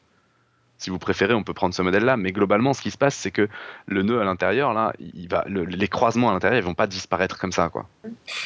[0.78, 2.16] si vous préférez, on peut prendre ce modèle-là.
[2.16, 3.48] Mais globalement, ce qui se passe, c'est que
[3.86, 7.38] le nœud à l'intérieur, là, il va, les croisements à l'intérieur, ils vont pas disparaître
[7.38, 7.88] comme ça, quoi.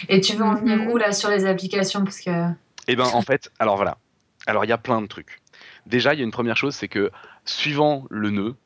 [0.09, 2.31] Et tu veux en venir où là sur les applications, parce que.
[2.89, 3.99] Eh ben, en fait, alors voilà.
[4.47, 5.41] Alors il y a plein de trucs.
[5.87, 7.11] Déjà, il y a une première chose, c'est que
[7.45, 8.57] suivant le nœud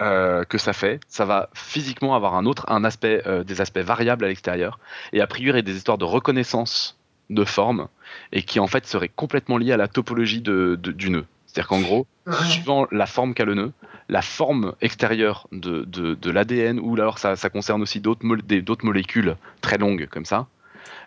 [0.00, 3.80] euh, que ça fait, ça va physiquement avoir un autre, un aspect, euh, des aspects
[3.80, 4.78] variables à l'extérieur,
[5.12, 6.96] et a priori des histoires de reconnaissance
[7.30, 7.88] de forme,
[8.32, 11.26] et qui en fait seraient complètement liées à la topologie de, du nœud.
[11.58, 12.06] C'est-à-dire qu'en gros,
[12.44, 13.72] suivant la forme qu'a le nœud,
[14.08, 19.76] la forme extérieure de, de, l'ADN, ou alors ça, ça concerne aussi d'autres molécules très
[19.76, 20.46] longues comme ça,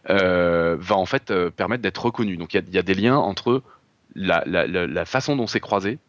[0.10, 2.36] euh, va en fait euh, permettre d'être reconnu.
[2.36, 3.64] Donc il y, a des liens entre
[4.14, 6.00] la, la, la, façon dont c'est croisé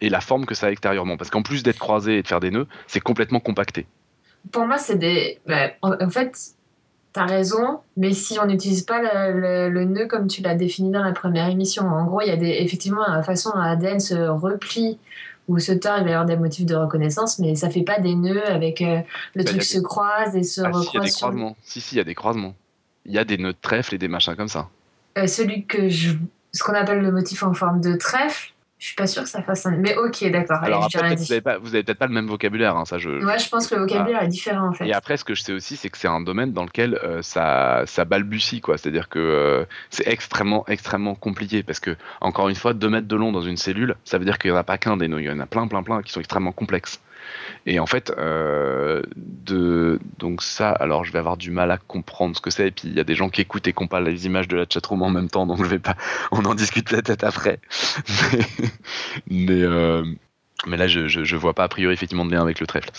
[0.00, 1.16] et la forme que ça a extérieurement.
[1.16, 3.86] Parce qu'en plus d'être croisé et de faire des nœuds, c'est complètement compacté.
[4.52, 5.40] Pour moi, c'est des.
[5.48, 6.36] Bah, en fait,
[7.12, 11.12] T'as raison, mais si on n'utilise pas le, nœud comme tu l'as défini dans la
[11.12, 14.98] première émission, en gros, il y a des, effectivement la façon dont l'ADN se replie
[15.48, 17.98] ou se tord, il va y avoir des motifs de reconnaissance, mais ça fait pas
[17.98, 19.00] des nœuds avec euh,
[19.34, 20.86] le bah, truc se croise et se ah, recroise.
[20.86, 21.56] Si, il y a des croisements.
[21.62, 22.54] Si, si, il y a des croisements.
[23.04, 24.68] Il y a des nœuds de trèfle et des machins comme ça.
[25.18, 26.14] Euh, celui que je.
[26.54, 29.40] Ce qu'on appelle le motif en forme de trèfle, je suis pas sûr que ça
[29.42, 29.76] fasse un.
[29.76, 30.58] Mais ok, d'accord.
[30.60, 33.10] Alors après, vous avez, avez peut-être pas le même vocabulaire, hein, ça je.
[33.24, 34.88] Ouais, je pense que le vocabulaire est différent en fait.
[34.88, 37.22] Et après, ce que je sais aussi, c'est que c'est un domaine dans lequel euh,
[37.22, 38.76] ça, ça balbutie, quoi.
[38.78, 43.14] C'est-à-dire que euh, c'est extrêmement, extrêmement compliqué parce que encore une fois, 2 mètres de
[43.14, 45.20] long dans une cellule, ça veut dire qu'il y en a pas qu'un des nœuds,
[45.20, 47.00] il y en a plein, plein, plein qui sont extrêmement complexes.
[47.66, 49.02] Et en fait, euh,
[50.18, 52.68] donc ça, alors je vais avoir du mal à comprendre ce que c'est.
[52.68, 54.56] Et puis il y a des gens qui écoutent et qui parlent les images de
[54.56, 55.96] la chatroom en même temps, donc je vais pas,
[56.32, 57.60] on en discute peut-être après.
[59.30, 60.04] mais, euh,
[60.66, 62.90] mais, là, je, je, vois pas a priori effectivement de lien avec le trèfle.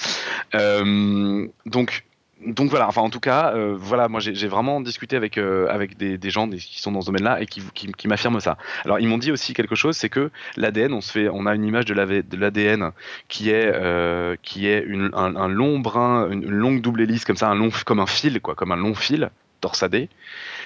[0.56, 2.04] Euh, donc
[2.46, 5.98] donc voilà, enfin en tout cas, euh, voilà, moi j'ai vraiment discuté avec euh, avec
[5.98, 8.58] des, gens qui sont dans ce domaine-là et qui, m'affirment ça.
[8.86, 11.00] Alors ils m'ont dit aussi quelque chose, c'est que l'ADN, on
[11.32, 12.92] on a une image de l'ADN
[13.28, 17.56] qui est euh, qui est un, long brin, une, longue double hélice comme ça, un
[17.56, 19.30] long comme un fil quoi, comme un long fil
[19.62, 20.10] torsadé.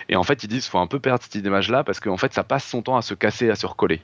[0.09, 2.43] Et en fait ils disent, faut un peu perdre cette image-là parce qu'en fait ça
[2.43, 4.01] passe son temps à se casser, à se recoller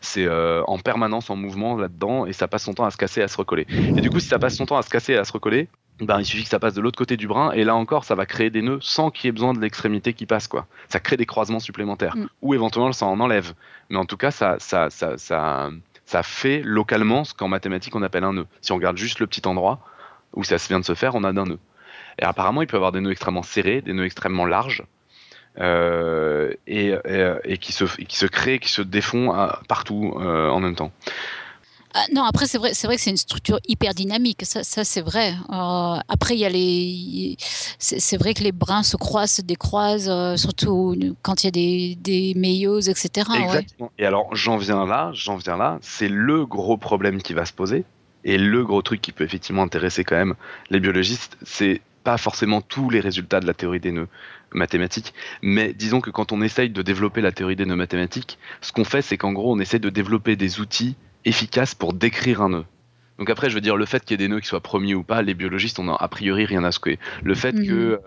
[0.00, 3.28] c'est en permanence en mouvement là-dedans et ça passe son temps à se casser, à
[3.28, 3.66] se recoller.
[3.70, 5.68] Et du coup, si ça passe son temps à se casser, à se recoller,
[6.00, 8.14] ben, il suffit que ça passe de l'autre côté du brin et là encore ça
[8.14, 10.66] va créer des nœuds sans qu'il y ait besoin de l'extrémité qui passe quoi.
[10.88, 12.26] Ça crée des croisements supplémentaires mm.
[12.42, 13.52] ou éventuellement ça en enlève.
[13.90, 15.70] Mais en tout cas ça ça, ça, ça,
[16.06, 18.46] ça fait localement ce qu'en mathématiques on appelle un nœud.
[18.62, 19.80] Si on regarde juste le petit endroit
[20.32, 21.58] où ça vient de se faire, on a d'un nœud.
[22.18, 24.84] Et apparemment il peut y avoir des nœuds extrêmement serrés, des nœuds extrêmement larges.
[25.58, 26.94] Euh, et,
[27.44, 30.92] et, qui, se, qui se créent, qui se défont euh, partout euh, en même temps.
[31.94, 34.44] Ah, non, après, c'est vrai, c'est vrai que c'est une structure hyper dynamique.
[34.44, 35.32] Ça, ça c'est vrai.
[35.50, 37.36] Euh, après, il y a les.
[37.78, 41.50] C'est, vrai que les brins se croisent, se décroisent, euh, surtout quand il y a
[41.50, 43.28] des, des méioses, etc.
[43.42, 43.90] Exactement.
[43.98, 45.78] Et alors, j'en viens là, j'en viens là.
[45.82, 47.84] C'est le gros problème qui va se poser.
[48.22, 50.34] Et le gros truc qui peut effectivement intéresser quand même
[50.68, 54.08] les biologistes, c'est pas forcément tous les résultats de la théorie des nœuds
[54.52, 58.72] mathématiques, mais disons que quand on essaye de développer la théorie des nœuds mathématiques, ce
[58.72, 62.50] qu'on fait, c'est qu'en gros, on essaie de développer des outils efficace pour décrire un
[62.50, 62.64] nœud.
[63.20, 64.94] Donc après, je veux dire, le fait qu'il y ait des nœuds qui soient premiers
[64.94, 66.98] ou pas, les biologistes, on a a priori rien à secouer.
[67.22, 67.66] Le fait que, mhm.
[67.66, 67.98] euh,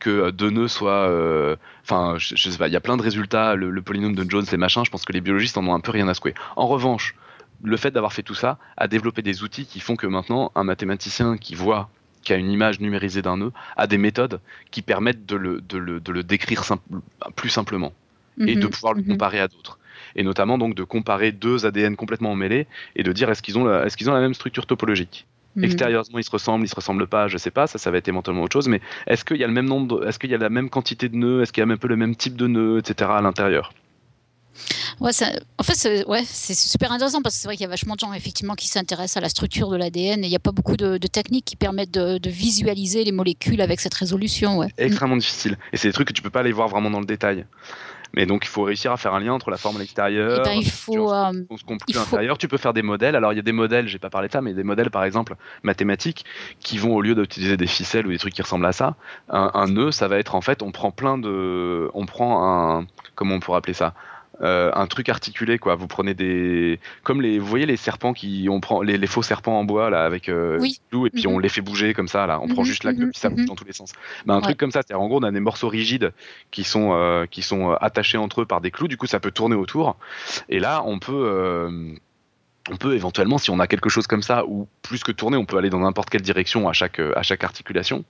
[0.00, 1.10] que deux nœuds soient...
[1.10, 4.46] Euh, enfin, je, sais pas, il y a plein de résultats, le, polynôme de Jones,
[4.50, 6.32] les machins, je pense que les biologistes en ont un peu rien à secouer.
[6.56, 7.14] En revanche,
[7.62, 10.64] le fait d'avoir fait tout ça a développé des outils qui font que maintenant, un
[10.64, 11.90] mathématicien qui voit
[12.26, 14.40] qui a une image numérisée d'un nœud, a des méthodes
[14.72, 16.64] qui permettent de le, de le, de le décrire
[17.36, 17.92] plus simplement
[18.40, 18.70] et de mhm.
[18.70, 19.08] pouvoir le mhm.
[19.10, 19.78] comparer à d'autres
[20.16, 23.86] et notamment donc de comparer deux ADN complètement emmêlés et de dire est-ce qu'ils ont,
[23.96, 25.24] qu'ils ont la même structure topologique?
[25.54, 25.64] Mhm.
[25.64, 28.08] Extérieurement, ils se ressemblent, ils se ressemblent pas, je sais pas, ça, ça va être
[28.08, 30.38] éventuellement autre chose, mais est-ce qu'il y a le même nombre, est-ce qu'il y a
[30.38, 32.48] la même quantité de nœuds, est-ce qu'il y a un peu le même type de
[32.48, 33.08] nœuds, etc.
[33.14, 33.72] à l'intérieur?
[35.00, 35.10] Ouais,
[35.58, 38.00] en fait, c'est ouais, super intéressant parce que c'est vrai qu'il y a vachement de
[38.00, 40.76] gens effectivement qui s'intéressent à la structure de l'ADN et il n'y a pas beaucoup
[40.76, 44.58] de, techniques qui permettent de, visualiser les molécules avec cette résolution.
[44.58, 44.68] Ouais.
[44.78, 45.58] Extrêmement difficile.
[45.72, 47.46] Et c'est des trucs que tu peux pas aller voir vraiment dans le détail.
[48.14, 50.48] Mais donc, il faut réussir à faire un lien entre la forme à l'extérieur, eh
[50.48, 51.32] ben, il faut, euh,
[51.94, 52.38] l'intérieur.
[52.38, 53.14] Tu peux faire des modèles.
[53.14, 55.04] Alors, il y a des modèles, j'ai pas parlé de ça, mais des modèles, par
[55.04, 56.24] exemple, mathématiques,
[56.60, 58.96] qui vont, au lieu d'utiliser des ficelles ou des trucs qui ressemblent à ça,
[59.28, 61.90] un, un nœud, ça va être en fait, on prend plein de.
[61.92, 62.86] On prend un.
[63.14, 63.94] Comment on pourrait appeler ça?
[64.42, 65.76] Euh, un truc articulé quoi.
[65.76, 69.58] Vous prenez des comme les vous voyez les serpents qui on prend les, faux serpents
[69.58, 71.40] en bois là avec euh, et puis on mhm.
[71.40, 72.38] les fait bouger comme ça là.
[72.42, 73.92] On prend mhm, juste la queue mhm, puis ça bouge dans tous les sens.
[74.26, 76.12] Bah, un truc comme ça, c'est en gros on a des morceaux rigides
[76.50, 78.88] qui sont euh, qui sont attachés entre eux par des clous.
[78.88, 79.96] Du coup ça peut tourner autour
[80.48, 81.96] et là on peut
[82.68, 85.44] on peut éventuellement, si on a quelque chose comme ça, ou plus que tourner, on
[85.44, 88.04] peut aller dans n'importe quelle direction à chaque, à chaque articulation.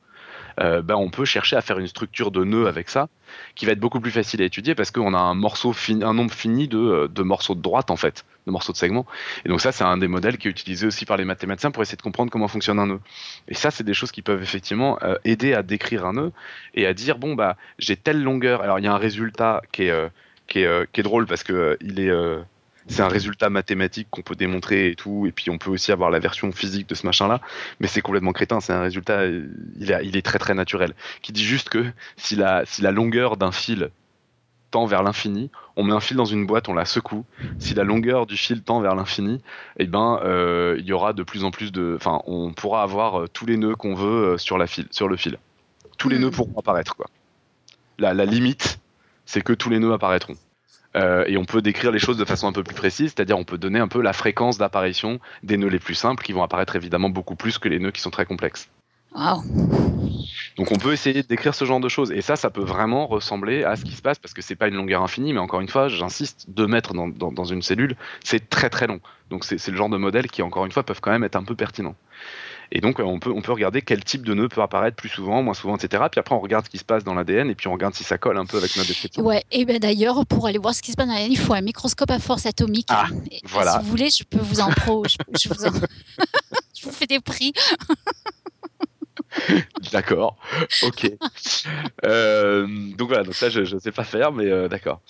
[0.61, 3.09] Euh, ben, on peut chercher à faire une structure de nœud avec ça,
[3.55, 6.33] qui va être beaucoup plus facile à étudier parce qu'on a un morceau un nombre
[6.33, 9.07] fini de, de, morceaux de droite en fait, de morceaux de segments.
[9.45, 11.83] Et donc ça, c'est un des modèles qui est utilisé aussi par les mathématiciens pour
[11.83, 13.01] essayer de comprendre comment fonctionne un nœud.
[13.49, 16.33] Et ça, c'est des choses qui peuvent effectivement euh, aider à décrire un nœud
[16.75, 18.63] et à dire bon bah j'ai telle longueur.
[18.63, 20.09] Alors il y a un résultat qui est euh,
[20.47, 22.13] qui est, qui est drôle parce que il est
[22.89, 26.11] c'est un résultat mathématique qu'on peut démontrer et tout, et puis on peut aussi avoir
[26.11, 27.41] la version physique de ce machin-là,
[27.81, 31.33] mais c'est complètement crétin, c'est un résultat, il est, il est très très naturel, qui
[31.33, 31.85] dit juste que
[32.17, 33.91] si la, si la longueur d'un fil
[34.71, 37.25] tend vers l'infini, on met un fil dans une boîte, on la secoue.
[37.59, 39.41] Si la longueur du fil tend vers l'infini,
[39.79, 43.21] eh ben, euh, il y aura de plus en plus de, enfin, on pourra avoir
[43.21, 45.39] euh, tous les nœuds qu'on veut euh, sur la fil, sur le fil.
[45.99, 46.23] Tous les hmm.
[46.23, 47.07] nœuds pourront apparaître, quoi.
[47.99, 48.79] La, la limite,
[49.25, 50.35] c'est que tous les nœuds apparaîtront.
[50.97, 53.45] Euh, et on peut décrire les choses de façon un peu plus précise, c'est-à-dire on
[53.45, 56.75] peut donner un peu la fréquence d'apparition des nœuds les plus simples qui vont apparaître
[56.77, 58.71] évidemment beaucoup plus que les nœuds qui sont très complexes.
[60.57, 63.07] Donc on peut essayer de décrire ce genre de choses et ça, ça peut vraiment
[63.07, 65.61] ressembler à ce qui se passe parce que c'est pas une longueur infinie, mais encore
[65.61, 69.01] une fois, j'insiste, 2 mètres dans, dans, une cellule, c'est très très long.
[69.31, 71.45] Donc c'est le genre de modèles qui encore une fois peuvent quand même être un
[71.45, 71.95] peu pertinents.
[72.73, 75.09] Et donc, euh, on peut, on peut regarder quel type de nœud peut apparaître plus
[75.09, 76.05] souvent, moins souvent, etc.
[76.11, 78.05] Puis après, on regarde ce qui se passe dans l'ADN et puis on regarde si
[78.05, 79.23] ça colle un peu avec notre description.
[79.23, 81.55] Ouais, et ben d'ailleurs, pour aller voir ce qui se passe dans l'ADN, il faut
[81.55, 82.89] un microscope à force atomique.
[82.91, 83.07] Ah,
[83.45, 83.73] voilà.
[83.73, 85.05] Si vous voulez, je peux vous en pro.
[85.05, 85.55] je, je, vous
[86.79, 87.53] je vous fais des prix.
[89.93, 90.37] d'accord,
[90.83, 91.11] ok.
[92.05, 95.01] Euh, donc voilà, donc ça je ne sais pas faire, mais euh, d'accord.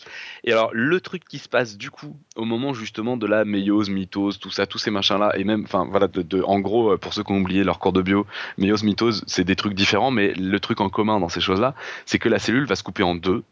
[0.45, 3.91] Et alors le truc qui se passe du coup au moment justement de la méiose,
[3.91, 7.15] mitose, tout ça, tous ces machins-là, et même, enfin voilà, de, en gros euh, pour
[7.15, 8.27] ceux qui ont oublié leur cours de bio,
[8.59, 12.19] méiose, mitose, c'est des trucs différents, mais le truc en commun dans ces choses-là, c'est
[12.19, 13.43] que la cellule va se couper en deux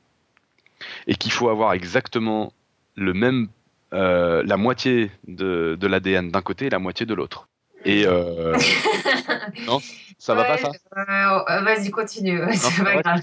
[1.07, 2.53] et qu'il faut avoir exactement
[2.95, 3.49] le même,
[3.93, 7.49] la moitié de l'ADN d'un côté et la moitié de l'autre.
[7.85, 8.07] Et
[9.67, 9.81] non,
[10.19, 12.41] ça va pas ça euh, Vas-y, continue.
[12.53, 13.21] C'est pas grave.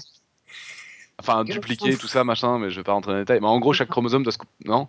[1.18, 3.40] Enfin, dupliquer, tout ça, machin, mais je vais pas rentrer dans les détails.
[3.40, 4.38] Mais en gros, chaque chromosome doit se.
[4.64, 4.88] Non?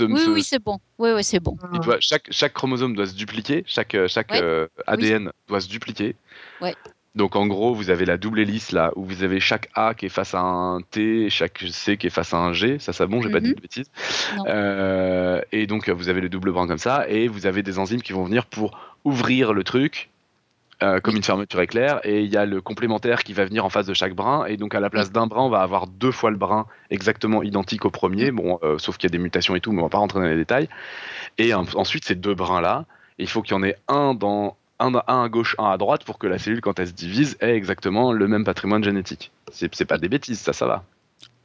[0.00, 0.78] Oui, oui, c'est bon.
[0.98, 1.56] Oui, oui, c'est bon.
[2.00, 6.14] chaque, chaque chromosome doit se dupliquer, chaque, euh, chaque euh, ADN doit se dupliquer.
[6.60, 6.76] Ouais.
[7.14, 10.06] Donc en gros, vous avez la double hélice là, où vous avez chaque A qui
[10.06, 12.78] est face à un T, et chaque C qui est face à un G.
[12.78, 13.54] Ça, c'est bon, j'ai pas dit mhm.
[13.54, 13.90] de bêtises.
[15.52, 18.12] et donc vous avez le double brin comme ça, et vous avez des enzymes qui
[18.12, 20.10] vont venir pour ouvrir le truc
[20.82, 23.68] euh, comme une fermeture éclair, et il y a le complémentaire qui va venir en
[23.68, 26.10] face de chaque brin, et donc à la place d'un brin, on va avoir deux
[26.10, 29.54] fois le brin exactement identique au premier, bon, euh, sauf qu'il y a des mutations
[29.54, 30.70] et tout, mais on va pas rentrer dans les détails.
[31.36, 32.86] Et ensuite, ces deux brins-là,
[33.18, 36.18] il faut qu'il y en ait un dans un, à gauche, un à droite, pour
[36.18, 39.30] que la cellule, quand elle se divise, ait exactement le même patrimoine génétique.
[39.52, 40.84] C'est pas des bêtises, ça, ça va.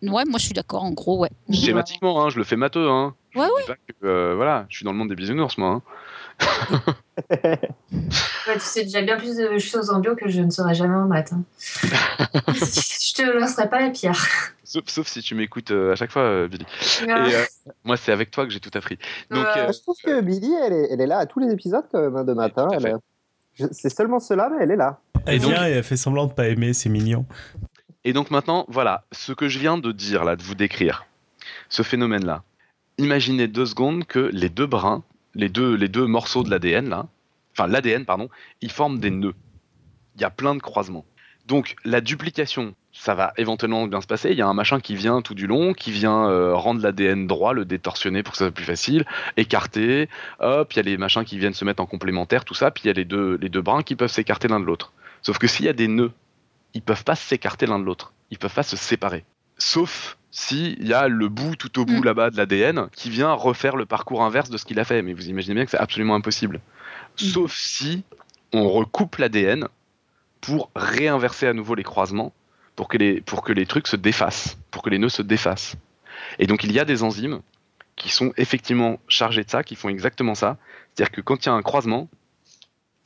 [0.02, 1.30] Ouais, moi je suis d'accord, en gros, ouais.
[1.52, 2.90] Schématiquement, hein, je le fais matheux.
[2.90, 3.16] Hein.
[3.36, 3.76] Ouais, ouais.
[4.04, 5.70] Euh, voilà, je suis dans le monde des bisounours, moi.
[5.70, 5.82] Hein.
[8.54, 11.08] tu sais déjà bien plus de choses en bio que je ne saurais jamais en
[11.08, 11.34] maths.
[11.34, 11.44] Hein.
[11.84, 14.54] je te lancerai pas la pierre.
[14.64, 16.66] Sauf, si tu m'écoutes euh, à chaque fois, euh, Billy.
[17.08, 17.46] Euh,
[17.84, 18.98] moi, c'est avec toi que j'ai tout appris.
[19.30, 22.24] Donc, je trouve que Billy, elle est, elle est, là à tous les épisodes hein,
[22.24, 22.68] de matin.
[23.72, 25.00] C'est seulement cela, mais elle est là.
[25.26, 27.26] Elle vient et elle fait semblant de pas aimer, c'est mignon.
[28.04, 31.06] Et donc maintenant, voilà, ce que je viens de dire là, de vous décrire,
[31.70, 32.44] ce phénomène-là.
[32.98, 35.04] Imaginez deux secondes que les deux brins
[35.36, 37.08] les deux, les deux morceaux de l'ADN, là,
[37.52, 38.30] enfin l'ADN, pardon,
[38.62, 39.36] ils forment des nœuds.
[40.16, 41.06] Il y a plein de croisements.
[41.46, 44.32] Donc la duplication, ça va éventuellement bien se passer.
[44.32, 47.28] Il y a un machin qui vient tout du long, qui vient euh, rendre l'ADN
[47.28, 49.06] droit, le détorsionner pour que ça soit plus facile,
[49.36, 50.10] écarter.
[50.40, 52.72] Hop, il y a les machins qui viennent se mettre en complémentaire, tout ça.
[52.72, 54.94] Puis il y a les deux, les deux brins qui peuvent s'écarter l'un de l'autre.
[55.22, 56.14] Sauf que s'il y a des nœuds,
[56.74, 58.14] ils peuvent pas s'écarter l'un de l'autre.
[58.32, 59.26] Ils peuvent pas se séparer.
[59.58, 62.06] Sauf s'il y a le bout tout au bout Mm.
[62.06, 65.02] là-bas de l'ADN qui vient refaire le parcours inverse de ce qu'il a fait.
[65.02, 66.62] Mais vous imaginez bien que c'est absolument impossible.
[67.18, 68.04] Sauf si
[68.54, 69.68] on recoupe l'ADN
[70.40, 72.34] pour réinverser à nouveau les croisements
[72.76, 75.76] pour que les, pour que les trucs se défassent, pour que les nœuds se défassent.
[76.40, 77.42] Et donc il y a des enzymes
[77.96, 80.58] qui sont effectivement chargées de ça, qui font exactement ça.
[80.94, 82.10] C'est-à-dire que quand il y a un croisement,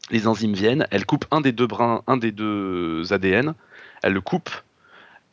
[0.09, 3.53] les enzymes viennent, elles coupent un des deux brins, un des deux ADN,
[4.01, 4.63] elles le coupent,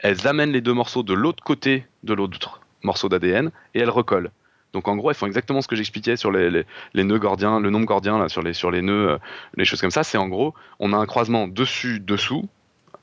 [0.00, 4.30] elles amènent les deux morceaux de l'autre côté de l'autre morceau d'ADN et elles recollent.
[4.72, 7.70] Donc en gros, elles font exactement ce que j'expliquais sur les, les, nœuds gordiens, le
[7.70, 9.18] nombre gordien là, sur les, sur les nœuds, euh,
[9.56, 10.04] les choses comme ça.
[10.04, 12.46] C'est en gros, on a un croisement dessus-dessous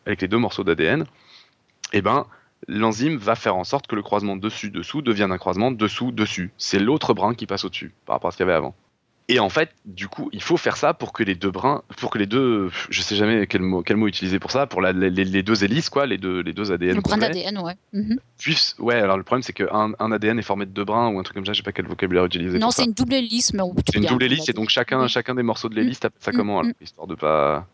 [0.05, 1.05] avec les deux morceaux d'ADN.
[1.93, 2.25] Et ben,
[2.67, 6.51] l'enzyme va faire en sorte que le croisement dessus-dessous devienne un croisement dessous-dessus.
[6.57, 8.73] C'est l'autre brin qui passe au-dessus par rapport à ce qu'il y avait avant.
[9.29, 12.09] Et en fait, du coup, il faut faire ça pour que les deux brins, pour
[12.09, 14.91] que les deux, je sais jamais quel mot, quel mot utiliser pour ça, pour la-
[14.91, 17.75] les, les deux hélices, quoi, les deux, les deux ADN Le brin d'ADN, ouais.
[17.93, 18.17] Mhm.
[18.37, 21.19] puissent, ouais, alors le problème c'est qu'un un ADN est formé de deux brins ou
[21.19, 22.59] un truc comme ça, je sais pas quel vocabulaire utiliser.
[22.59, 25.07] Non, c'est une double hélice, mais on peut C'est une double hélice et donc chacun,
[25.07, 26.83] chacun des morceaux de l'hélice, ça Mm, comment, alors, mm.
[26.83, 27.65] histoire de pas.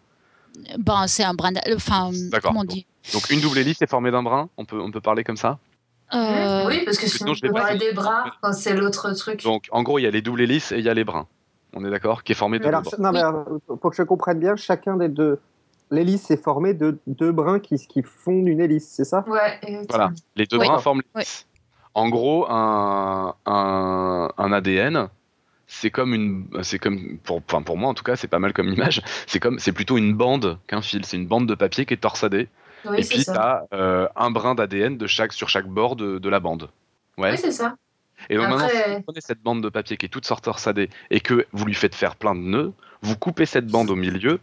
[0.78, 1.52] Ben, c'est un brin.
[1.52, 2.50] d'a- Enfin, D'accord.
[2.52, 5.02] comment on dit Donc une double hélice est formée d'un brin, on peut, on peut
[5.02, 5.58] parler comme ça?
[6.14, 9.44] Euh, Oui, parce que sinon sinon, je parler des bras quand c'est l'autre truc.
[9.44, 11.28] Donc en gros, il y a les doubles hélices et il y a les brins.
[11.76, 12.24] On est d'accord?
[12.24, 13.46] Qui est formé de Mais deux non, mais alors,
[13.80, 15.40] pour que je comprenne bien, chacun des deux.
[15.92, 19.24] L'hélice est formée de deux brins qui, qui fondent une hélice, c'est ça?
[19.28, 19.60] Ouais.
[19.90, 20.68] Voilà, les deux Oui.
[20.68, 21.22] brins forment Oui.
[21.22, 21.48] l'hélice.
[21.96, 25.10] En gros, un, un, un ADN,
[25.72, 28.54] c'est comme une, c'est comme pour, enfin pour moi en tout cas, c'est pas mal
[28.54, 29.02] comme image.
[29.28, 31.06] C'est comme, c'est plutôt une bande qu'un fil.
[31.06, 32.50] C'est une bande de papier qui est torsadée.
[32.86, 33.34] Oui, et puis ça.
[33.72, 36.70] t'as euh, un brin d'ADN de chaque sur chaque bord de, de la bande.
[37.18, 37.32] Ouais.
[37.32, 37.76] Oui, c'est ça.
[38.30, 40.90] Et donc Après- maintenant, si vous prenez cette bande de papier qui est toute torsadée
[41.12, 44.40] et que vous lui faites faire plein de nœuds, vous coupez cette bande au milieu.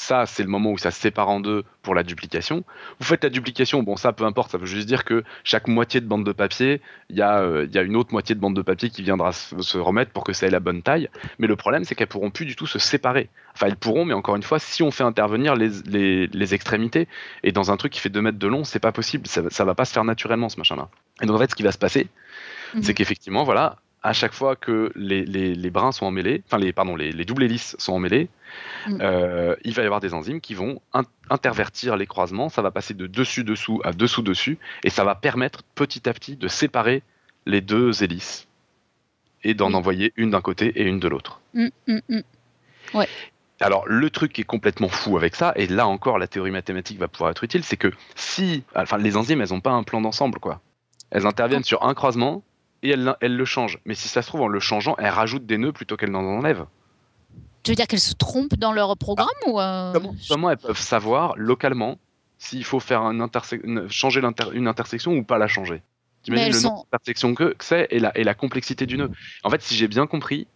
[0.00, 2.64] Ça, c'est le moment où ça se sépare en deux pour la duplication.
[2.98, 6.00] Vous faites la duplication, bon, ça, peu importe, ça veut juste dire que chaque moitié
[6.00, 8.56] de bande de papier, il y, a, euh, y a une autre moitié de bande
[8.56, 11.10] de papier qui viendra se se remettre pour que ça ait la bonne taille.
[11.38, 13.28] Mais le problème, c'est qu'elles pourront plus du tout se séparer.
[13.54, 17.06] Enfin, elles pourront, mais encore une fois, si on fait intervenir les, les, les extrémités,
[17.42, 19.64] et dans un truc qui fait 2 mètres de long, c'est pas possible, ça, ça
[19.66, 20.88] va pas se faire naturellement, ce machin-là.
[21.20, 22.08] Et donc, en fait, ce qui va se passer,
[22.74, 22.82] Mhm.
[22.82, 26.72] c'est qu'effectivement, voilà, à chaque fois que les, les, les brins sont emmêlés, enfin, les,
[26.72, 28.28] pardon, les, les doubles hélices sont emmêlés,
[28.88, 28.98] Mhm.
[29.00, 32.70] euh, il va y avoir des enzymes qui vont in- intervertir les croisements, ça va
[32.70, 37.02] passer de dessus-dessous à dessous-dessus, et ça va permettre petit à petit de séparer
[37.46, 38.46] les deux hélices
[39.44, 39.74] et d'en Oui.
[39.76, 41.40] envoyer une d'un côté et une de l'autre.
[41.54, 42.20] mm, mm, mm.
[43.62, 46.98] Alors, le truc qui est complètement fou avec ça, et là encore, la théorie mathématique
[46.98, 48.64] va pouvoir être utile, c'est que si.
[48.74, 50.60] Enfin, les enzymes, elles n'ont pas un plan d'ensemble, quoi.
[51.10, 52.42] Elles interviennent sur un croisement
[52.82, 53.78] et elles, elles le changent.
[53.84, 56.24] Mais si ça se trouve, en le changeant, elles rajoutent des nœuds plutôt qu'elles n'en
[56.24, 56.64] enlèvent.
[57.62, 60.80] Tu veux dire qu'elles se trompent dans leur programme ou euh, Comment, comment elles peuvent
[60.80, 61.98] savoir localement
[62.38, 63.18] s'il faut faire un
[63.64, 64.20] une- changer
[64.52, 65.82] une intersection ou pas la changer?
[66.22, 69.10] T'imagines le sont- nombre d'intersections que, que c'est et la, et la complexité du nœud.
[69.42, 70.46] En fait, si j'ai bien compris,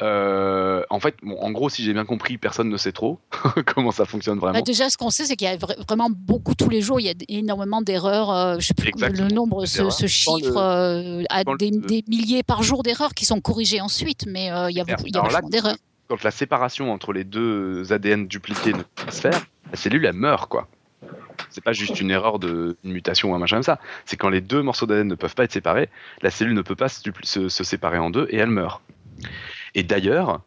[0.00, 3.20] euh, en fait, bon, en gros, si j'ai bien compris, personne ne sait trop
[3.66, 4.54] comment ça fonctionne vraiment.
[4.54, 6.98] Bah, déjà, ce qu'on sait, c'est qu'il y a vra- vraiment beaucoup tous les jours,
[6.98, 8.30] il y a énormément d'erreurs.
[8.30, 12.62] euh, je sais plus Exactement, le nombre Dans chiffre euh, à le- des, milliers par
[12.62, 15.76] jour d'erreurs qui sont corrigées ensuite, mais il y a, beaucoup, d'erreurs.
[16.08, 20.04] Quand la séparation entre les deux ADN dupliqués ne peut pas se faire, la cellule
[20.04, 20.68] elle meurt quoi.
[21.50, 23.80] C'est pas juste une erreur de mutation ou un machin comme ça.
[24.04, 25.88] C'est quand les deux morceaux d'ADN ne peuvent pas être séparés,
[26.22, 28.82] la cellule ne peut pas se séparer en deux et elle meurt.
[29.74, 30.40] Et d'ailleurs,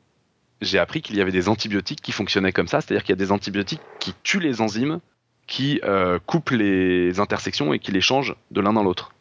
[0.62, 3.24] j'ai appris qu'il y avait des antibiotiques qui fonctionnaient comme ça, c'est-à-dire qu'il y a
[3.24, 5.00] des antibiotiques qui tuent les enzymes,
[5.48, 9.12] qui euh, coupent les intersections et qui les changent de l'un dans l'autre.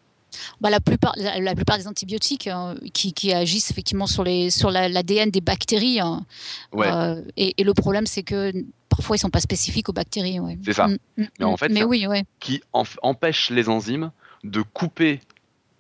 [0.61, 4.51] Bah, la, plupart, la, la plupart des antibiotiques euh, qui, qui agissent effectivement sur l'ADN
[4.51, 6.01] sur la- l'ADN des bactéries.
[6.01, 6.25] hein,
[6.73, 6.87] Ouais.
[6.91, 8.53] euh, et, et le problème, c'est que
[8.89, 10.41] parfois, ils ne sont pas spécifiques aux bactéries.
[10.41, 10.59] ouais.
[10.65, 10.87] C'est ça.
[10.89, 11.57] Mm, mm, Mais en mm.
[11.59, 12.25] fait, mais oui, ouais.
[12.41, 12.63] qui
[13.03, 14.11] empêche les enzymes
[14.45, 15.21] de couper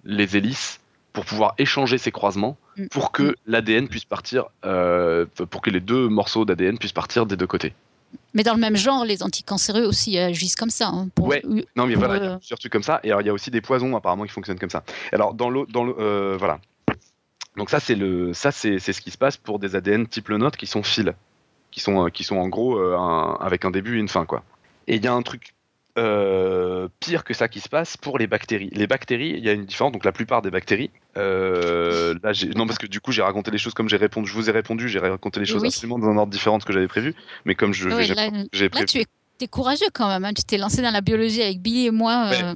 [0.04, 0.80] les hélices
[1.12, 2.56] pour pouvoir échanger ces croisements
[2.90, 7.36] pour que l'ADN puisse partir, euh, pour que les deux morceaux d'ADN puissent partir des
[7.36, 7.72] deux côtés.
[8.34, 10.88] Mais dans le même genre, les anticancéreux aussi agissent comme ça.
[10.88, 11.42] hein, pour- Ouais.
[11.76, 13.00] Non, mais voilà, il y a euh, plusieurs trucs comme ça.
[13.04, 14.82] Et alors, il y a aussi des poisons apparemment qui fonctionnent comme ça.
[15.12, 16.58] Alors, dans le, dans le, euh, voilà.
[17.56, 20.28] Donc ça, c'est le, ça c'est, c'est ce qui se passe pour des ADN type
[20.28, 21.06] le nôtre qui sont fils,
[21.70, 24.24] qui sont, euh, qui sont en gros euh, un- avec un début et une fin,
[24.26, 24.42] quoi.
[24.88, 25.54] Et il y a un truc
[25.96, 28.70] euh, pire que ça qui se passe pour les bactéries.
[28.72, 29.92] Les bactéries, il y a une différence.
[29.92, 33.58] Donc la plupart des bactéries, euh, là, non parce que du coup j'ai raconté les
[33.58, 34.28] choses comme j'ai répondu.
[34.28, 36.66] Je vous ai répondu, j'ai raconté les choses absolument dans un ordre différent de ce
[36.66, 37.14] que j'avais prévu.
[37.44, 37.88] Mais comme je,
[38.52, 38.86] j'ai prévu.
[38.86, 40.24] tu es, courageux quand même.
[40.24, 40.32] Hein.
[40.34, 42.30] Tu t'es lancé dans la biologie avec Billy et moi.
[42.32, 42.54] Euh,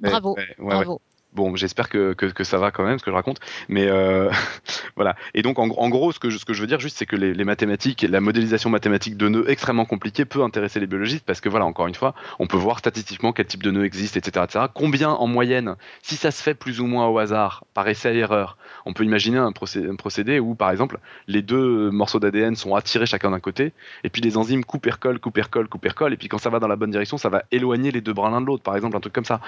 [0.00, 0.36] bravo.
[0.58, 1.00] bravo.
[1.32, 4.30] Bon, j'espère que, que, ça va quand même ce que je raconte, mais euh,
[4.96, 5.14] voilà.
[5.34, 7.34] Et donc en, gros, ce que, je, que je veux dire juste, c'est que les,
[7.34, 11.48] les, mathématiques, la modélisation mathématique de nœuds extrêmement compliqués peut intéresser les biologistes parce que
[11.48, 14.64] voilà, encore une fois, on peut voir statistiquement quel type de nœud existe, etc., etc.
[14.74, 18.56] Combien en moyenne, si ça se fait plus ou moins au hasard, par essai erreur,
[18.84, 22.74] on peut imaginer un procédé, un procédé où par exemple les deux morceaux d'ADN sont
[22.74, 23.72] attirés chacun d'un côté,
[24.02, 26.26] et puis les enzymes coupent et recollent, coupent et recollent, coupent et recollent, et puis
[26.26, 28.46] quand ça va dans la bonne direction, ça va éloigner les deux brins l'un de
[28.46, 29.40] l'autre, par exemple, un truc comme ça.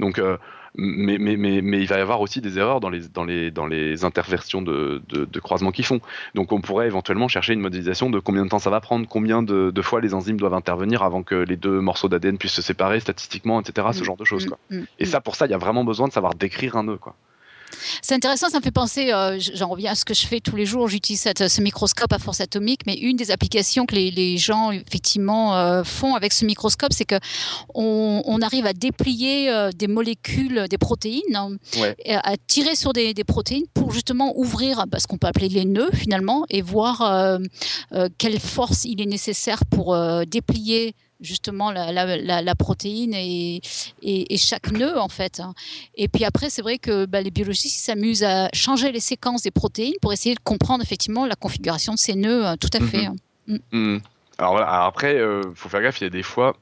[0.00, 0.36] Donc euh,
[0.74, 3.50] mais, mais, mais, mais, il va y avoir aussi des erreurs dans les, dans les,
[3.50, 6.00] dans les interversions de, de, de croisement qu'ils font.
[6.34, 9.42] Donc on pourrait éventuellement chercher une modélisation de combien de temps ça va prendre, combien
[9.42, 12.62] de, de fois les enzymes doivent intervenir avant que les deux morceaux d'ADN puissent se
[12.62, 13.88] séparer statistiquement, etc.
[13.92, 14.04] Ce mm.
[14.04, 14.46] genre de choses.
[14.46, 14.48] Mm.
[14.48, 14.58] Quoi.
[14.70, 14.82] Mm.
[14.98, 16.98] Et ça, pour ça, il y a vraiment besoin de savoir décrire un nœud.
[16.98, 17.14] Quoi.
[18.02, 20.56] C'est intéressant, ça me fait penser, euh, j'en reviens à ce que je fais tous
[20.56, 24.70] les jours, j'utilise ce microscope à force atomique, mais une des applications que les, gens
[24.70, 27.16] effectivement euh, font avec ce microscope, c'est que
[27.74, 31.56] on, arrive à déplier euh, des molécules, des protéines, hein,
[32.08, 35.90] à tirer sur des, protéines pour justement ouvrir bah, ce qu'on peut appeler les nœuds
[35.92, 37.38] finalement, et voir
[38.18, 39.96] quelle force il est nécessaire pour
[40.26, 43.60] déplier justement la, protéine et,
[44.02, 45.40] et, chaque nœud en fait.
[45.40, 45.54] Hein.
[45.94, 49.50] Et puis après, c'est vrai que bah, les biologistes s'amusent à changer les séquences des
[49.50, 53.06] protéines pour essayer de comprendre effectivement la configuration de ces nœuds, euh, tout à fait.
[53.06, 53.16] Hein.
[53.46, 53.56] Mm.
[53.72, 54.00] Mm.
[54.38, 56.56] Alors, après, il euh, faut faire gaffe, il y a des fois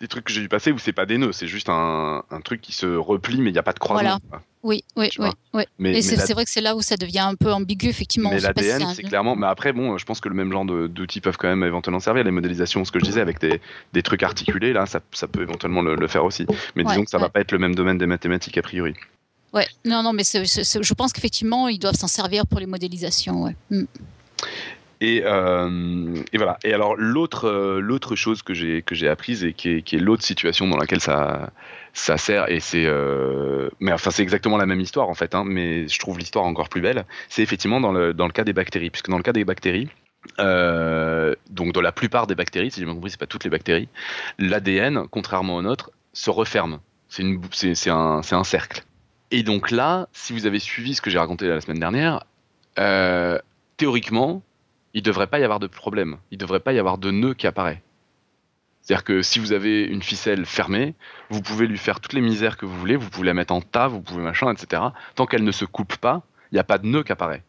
[0.00, 2.60] des trucs que j'ai dû passer où c'est pas des nœuds, c'est juste un, truc
[2.60, 4.18] qui se replie mais il n'y a pas de croisement.
[4.62, 5.08] Oui, oui,
[5.54, 8.30] oui, Mais, et c'est vrai que c'est là où ça devient un peu ambigu, effectivement.
[8.30, 9.34] Mais l'ADN, c'est clairement.
[9.34, 12.24] Mais après, bon, je pense que le même genre d'outils peuvent quand même éventuellement servir.
[12.24, 13.60] Les modélisations, ce que je disais, avec des,
[13.94, 16.46] des trucs articulés, là, ça, ça peut éventuellement le, faire aussi.
[16.76, 18.94] Mais disons que ça va pas être le même domaine des mathématiques a priori.
[19.52, 23.44] Ouais, non, non, mais je pense qu'effectivement, ils doivent s'en servir pour les modélisations.
[23.44, 23.56] Ouais.
[23.70, 23.84] Mm.
[25.00, 26.58] Et, euh, et, voilà.
[26.62, 31.00] Et alors l'autre euh, chose que j'ai apprise et qui est, l'autre situation dans laquelle
[31.00, 31.50] ça
[31.94, 35.34] sert et c'est euh, mais enfin c'est exactement la même histoire en fait.
[35.34, 37.06] Hein, mais je trouve l'histoire encore plus belle.
[37.30, 39.88] C'est effectivement dans le cas des bactéries, puisque dans le cas des bactéries.
[40.38, 43.88] Donc dans la plupart des bactéries, si j'ai bien compris, c'est pas toutes les bactéries,
[44.38, 46.78] l'ADN, contrairement au nôtre, se referme.
[47.08, 48.84] C'est un cercle.
[49.30, 52.24] Et donc là, si vous avez suivi ce que j'ai raconté la semaine dernière,
[53.78, 54.42] théoriquement,
[54.94, 56.18] il ne devrait pas y avoir de problème.
[56.30, 57.82] Il ne devrait pas y avoir de nœud qui apparaît.
[58.82, 60.94] C'est-à-dire que si vous avez une ficelle fermée,
[61.28, 63.60] vous pouvez lui faire toutes les misères que vous voulez, vous pouvez la mettre en
[63.60, 64.82] tas, vous pouvez machin, etc.
[65.14, 67.44] Tant qu'elle ne se coupe pas, il n'y a pas de nœud qui apparaît.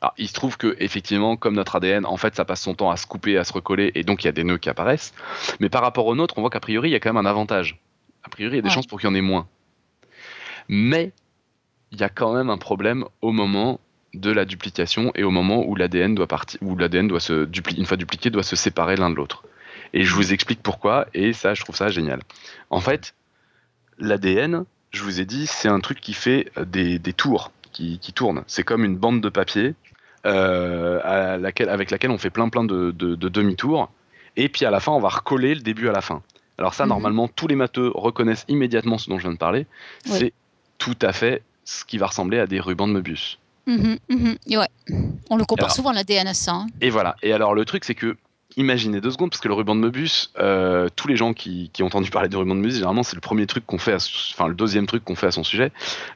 [0.00, 2.90] Alors, il se trouve que effectivement, comme notre ADN, en fait, ça passe son temps
[2.90, 5.12] à se couper, à se recoller, et donc il y a des nœuds qui apparaissent.
[5.58, 7.28] Mais par rapport au nôtre, on voit qu'a priori, il y a quand même un
[7.28, 7.80] avantage.
[8.22, 9.48] A priori, il y a des chances pour qu'il y en ait moins.
[10.68, 11.12] Mais
[11.90, 13.80] il y a quand même un problème au moment
[14.20, 17.86] de la duplication et au moment où l'ADN doit partir, où l'ADN doit se une
[17.86, 19.44] fois dupliqué, doit se séparer l'un de l'autre.
[19.92, 22.20] Et je vous explique pourquoi, et ça, je trouve ça génial.
[22.70, 23.14] En fait,
[23.98, 28.42] l'ADN, je vous ai dit, c'est un truc qui fait des, tours, qui, qui tourne.
[28.46, 29.74] C'est comme une bande de papier
[30.26, 33.90] euh, à laquelle, avec laquelle on fait plein plein de, demi-tours,
[34.36, 36.22] et puis à la fin, on va recoller le début à la fin.
[36.58, 36.90] Alors ça, mhm.
[36.90, 39.66] normalement, tous les matheux reconnaissent immédiatement ce dont je viens de parler.
[40.04, 40.32] C'est
[40.78, 43.38] tout à fait ce qui va ressembler à des rubans de Möbius.
[43.68, 44.36] Mhm.
[44.56, 44.68] ouais.
[45.30, 46.52] On le compare souvent l'ADN à ça.
[46.52, 46.66] Hein.
[46.80, 47.16] Et voilà.
[47.22, 48.16] Et alors le truc c'est que
[48.56, 51.86] imaginez deux secondes parce que le ruban de Möbius, euh, tous les gens qui, ont
[51.86, 54.54] entendu parler du ruban de Möbius, généralement c'est le premier truc qu'on fait, enfin le
[54.54, 55.70] deuxième truc qu'on fait à son sujet.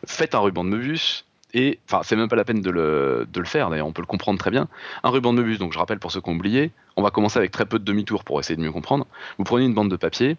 [0.07, 1.24] Faites un ruban de Möbius.
[1.55, 4.00] Et enfin, c'est même pas la peine de le, de le faire, d'ailleurs, on peut
[4.00, 4.68] le comprendre très bien.
[5.03, 7.38] Un ruban de Möbius, donc je rappelle pour ceux qui ont oublié, on va commencer
[7.38, 9.07] avec très peu de demi-tours pour essayer de mieux comprendre.
[9.36, 10.38] Vous prenez une bande de papier,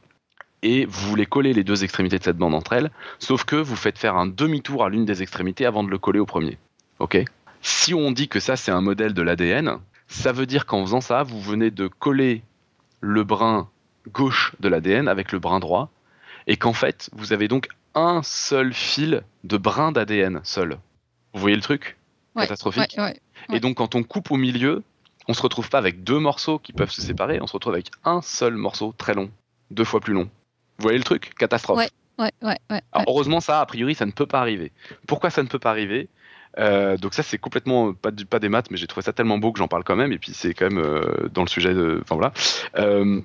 [0.64, 2.90] et vous voulez coller les deux extrémités de cette bande entre elles,
[3.20, 6.20] sauf que vous faites faire un demi-tour à l'une des extrémités avant de le coller
[6.20, 6.58] au premier.
[7.00, 7.24] Ok
[7.62, 11.02] Si on dit que ça c'est un modèle de l'ADN, ça veut dire qu'en faisant
[11.02, 12.44] ça, vous venez de coller
[13.02, 13.70] le brin
[14.08, 15.90] gauche de l'ADN avec le brin droit,
[16.48, 20.78] et qu'en fait, vous avez donc un seul fil de brin d'ADN seul.
[21.34, 21.98] Vous voyez le truc?
[22.36, 22.98] Catastrophique.
[23.52, 24.84] et donc quand on coupe au milieu,
[25.28, 27.92] on se retrouve pas avec deux morceaux qui peuvent se séparer, on se retrouve avec
[28.04, 29.30] un seul morceau très long,
[29.72, 30.30] deux fois plus long.
[30.78, 31.34] Vous voyez le truc?
[31.38, 31.88] Catastrophe.
[33.08, 34.72] heureusement, ça, a priori, ça ne peut pas arriver.
[35.08, 36.10] Pourquoi ça ne peut pas arriver?
[36.60, 39.60] Euh, donc ça c'est complètement pas, des maths mais j'ai trouvé ça tellement beau que
[39.60, 40.12] j'en parle quand même.
[40.12, 42.34] Et puis c'est quand même euh, dans le sujet de enfin voilà.
[42.78, 43.22] Euh,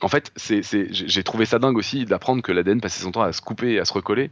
[0.00, 3.40] en fait j'ai trouvé ça dingue aussi d'apprendre que l'ADN passait son temps à se
[3.40, 4.30] couper et à se recoller.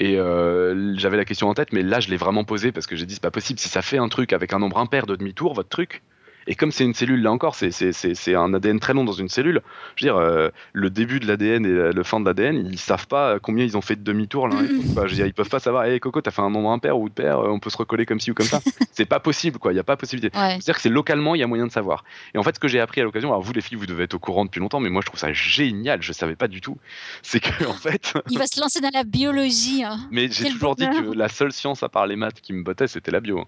[0.00, 3.06] Et j'avais la question en tête mais là je l'ai vraiment posée parce que j'ai
[3.06, 3.58] dit c'est pas possible.
[3.58, 6.02] Si ça fait un truc avec un nombre impair de demi-tour votre truc
[6.46, 9.62] Et comme c'est une cellule, là encore, c'est un ADN très long dans une cellule.
[9.96, 13.06] Je veux dire, euh, le début de l'ADN et le fin de l'ADN, ils savent
[13.06, 14.56] pas combien ils ont fait de demi-tour là.
[14.60, 16.98] je veux dire, ils peuvent pas savoir, hé hey, Coco, t'as fait un nombre impair
[16.98, 18.60] ou de pair, on peut se recoller comme ci ou comme ça.
[18.92, 19.72] c'est pas possible, quoi.
[19.72, 20.30] Il n'y a pas possibilité.
[20.34, 22.04] C'est-à-dire que c'est localement, il y a moyen de savoir.
[22.34, 24.04] Et en fait, ce que j'ai appris à l'occasion, alors vous les filles, vous devez
[24.04, 26.60] être au courant depuis longtemps, mais moi je trouve ça génial, je savais pas du
[26.60, 26.78] tout.
[27.22, 28.14] C'est que, en fait.
[28.30, 29.84] il va se lancer dans la biologie.
[29.84, 29.98] Hein.
[30.10, 32.88] Mais j'ai toujours dit que la seule science à part les maths qui me bottait,
[32.88, 33.40] c'était la bio.
[33.40, 33.46] Hein.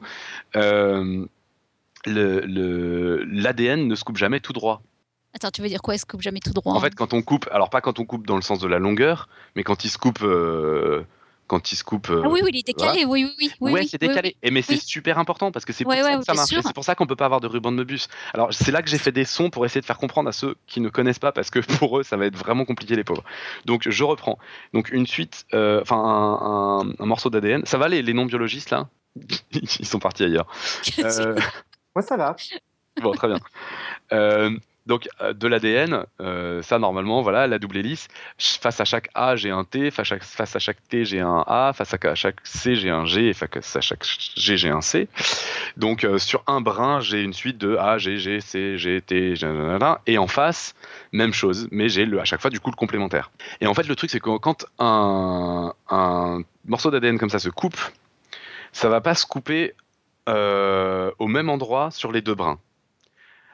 [0.56, 1.26] Euh,
[2.06, 4.82] l'ADN ne se coupe jamais tout droit.
[5.34, 7.22] Attends, tu veux dire quoi, il se coupe jamais tout droit En fait, quand on
[7.22, 9.90] coupe, alors pas quand on coupe dans le sens de la longueur, mais quand il
[9.90, 10.22] se coupe.
[10.22, 11.04] Euh,
[11.46, 12.06] quand il se coupe.
[12.10, 13.72] ah oui, oui, il est décalé, oui, oui, oui.
[13.72, 14.36] Ouais, c'est décalé.
[14.40, 16.48] Et mais c'est super important parce que c'est pour ça que ça marche.
[16.48, 18.08] C'est pour ça qu'on peut pas avoir de ruban de Möbius.
[18.34, 20.54] Alors c'est là que j'ai fait des sons pour essayer de faire comprendre à ceux
[20.68, 23.24] qui ne connaissent pas parce que pour eux ça va être vraiment compliqué les pauvres.
[23.64, 24.38] Donc je reprends.
[24.74, 27.66] Donc une suite, euh, enfin un, un, morceau d'ADN.
[27.66, 28.88] Ça va les, les non biologistes là?
[29.52, 30.46] Ils sont partis ailleurs.
[31.00, 31.36] Euh...
[32.00, 32.34] Moi ça va.
[33.02, 33.38] Bon très bien.
[34.12, 38.08] Euh, donc euh, de l'ADN, euh, ça normalement, voilà, la double hélice.
[38.38, 39.90] Face à chaque A, j'ai un T.
[39.90, 41.72] Face à, face à chaque T, j'ai un A.
[41.74, 43.28] Face à chaque C, j'ai un G.
[43.28, 44.02] Et face à chaque
[44.36, 45.08] G, j'ai un C.
[45.76, 49.36] Donc euh, sur un brin, j'ai une suite de A, G, G, C, G, T,
[49.36, 49.46] G,
[50.06, 50.74] et en face,
[51.12, 53.30] même chose, mais j'ai à chaque fois du coup le complémentaire.
[53.60, 57.50] Et en fait, le truc, c'est que quand un, un morceau d'ADN comme ça se
[57.50, 57.78] coupe,
[58.72, 59.74] ça va pas se couper
[60.26, 62.58] au même endroit sur les deux brins.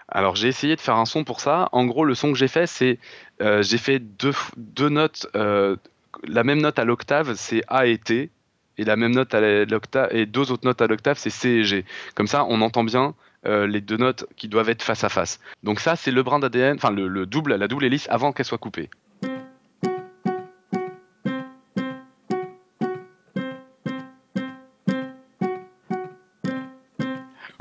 [0.08, 1.68] Alors j'ai essayé de faire un son pour ça.
[1.72, 2.98] En gros, le son que j'ai fait, c'est
[3.42, 5.76] euh, j'ai fait deux, notes, euh,
[6.24, 8.30] la même note à l'octave, c'est A et T,
[8.78, 11.64] et la même note à l'octave et deux autres notes à l'octave, c'est C et
[11.64, 11.84] G.
[12.14, 13.14] Comme ça, on entend bien
[13.46, 15.40] euh, les deux notes qui doivent être face à face.
[15.62, 18.58] Donc ça, c'est le brin d'ADN, enfin le, double, la double hélice avant qu'elle soit
[18.58, 18.90] coupée.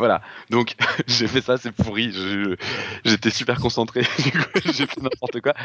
[0.06, 0.22] Voilà.
[0.51, 0.76] Donc,
[1.08, 2.14] j'ai fait ça, c'est pourri.
[3.03, 4.01] J'étais super concentré.
[4.66, 5.56] j'ai fait n'importe quoi.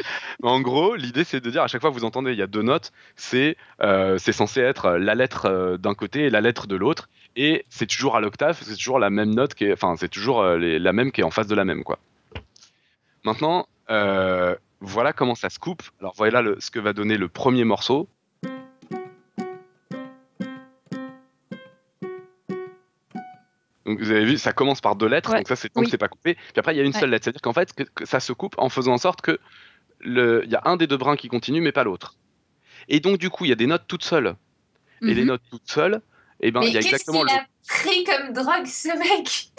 [0.42, 2.62] En gros, l'idée, c'est de dire à chaque fois vous entendez, il y a deux
[2.62, 7.10] notes, c'est euh, censé être la lettre euh, d'un côté et la lettre de l'autre.
[7.36, 10.40] Et c'est toujours à l'octave, c'est toujours la même note qui est, enfin, c'est toujours
[10.40, 11.98] euh, la même qui est en face de la même, quoi.
[13.24, 15.82] Maintenant, euh, voilà comment ça se coupe.
[16.00, 18.08] Alors, voilà ce que va donner le premier morceau.
[23.90, 25.98] Donc vous avez vu, ça commence par deux lettres, donc ça c'est tant que c'est
[25.98, 26.34] pas coupé.
[26.34, 28.54] Puis après il y a une seule lettre, c'est-à-dire qu'en fait que, ça se coupe
[28.56, 29.40] en faisant en sorte que
[30.04, 32.14] il y a un des deux brins qui continue mais pas l'autre.
[32.88, 34.36] Et donc du coup il y a des notes toutes seules.
[35.02, 35.28] Et les mhm.
[35.28, 36.02] notes toutes seules,
[36.42, 37.30] et eh ben il y a exactement le
[37.70, 39.50] pris comme drogue, ce mec?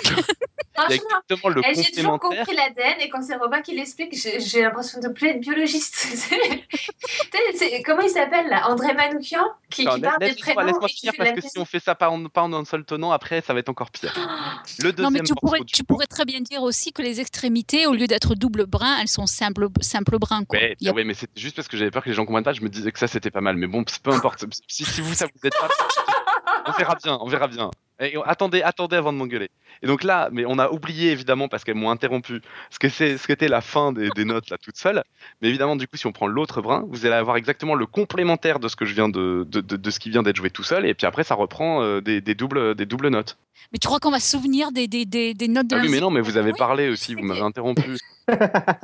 [0.73, 5.29] Franchement, j'ai toujours compris l'ADN et quand c'est Robin qui l'explique, j'ai l'impression de plus
[5.29, 6.07] être biologiste.
[7.86, 8.69] comment il s'appelle là?
[8.69, 10.61] André Manoukian qui, qui parle des prénoms.
[10.61, 13.11] Laisse-moi finir parce que si on fait ça pas en, pas en un seul tenant,
[13.11, 14.13] après ça va être encore pire.
[14.79, 17.88] Le deuxième non, mais tu, pourrais, tu pourrais très bien dire aussi que les extrémités,
[17.88, 20.17] au lieu d'être double brin, elles sont simple, simple.
[20.19, 20.59] Quoi.
[20.59, 20.93] Ouais, a...
[20.93, 22.91] mais c'est juste parce que j'avais peur que les gens comprennent pas, je me disais
[22.91, 23.55] que ça c'était pas mal.
[23.55, 24.45] Mais bon, peu importe.
[24.67, 25.67] si, si vous, ça vous êtes pas.
[26.66, 27.72] on verra bien, on verra bien.
[28.01, 29.51] Et, attendez, attendez avant de m'engueuler.
[29.84, 32.41] Et donc là, mais on a oublié évidemment parce qu'elles m'ont interrompu
[32.72, 35.03] ce que c'est, ce qu'était la fin des, notes là toute seule.
[35.41, 38.59] Mais évidemment, du coup, si on prend l'autre brin, vous allez avoir exactement le complémentaire
[38.59, 40.88] de ce que je viens de, de, ce qui vient d'être joué tout seul.
[40.88, 43.38] Et puis après, ça reprend euh, des, doubles, des doubles notes.
[43.72, 45.99] Mais tu crois qu'on va se souvenir des, des, des, notes de ah Oui, mais
[45.99, 47.97] non, mais vous avez parlé aussi, vous m'avez interrompu.
[48.28, 48.80] bah,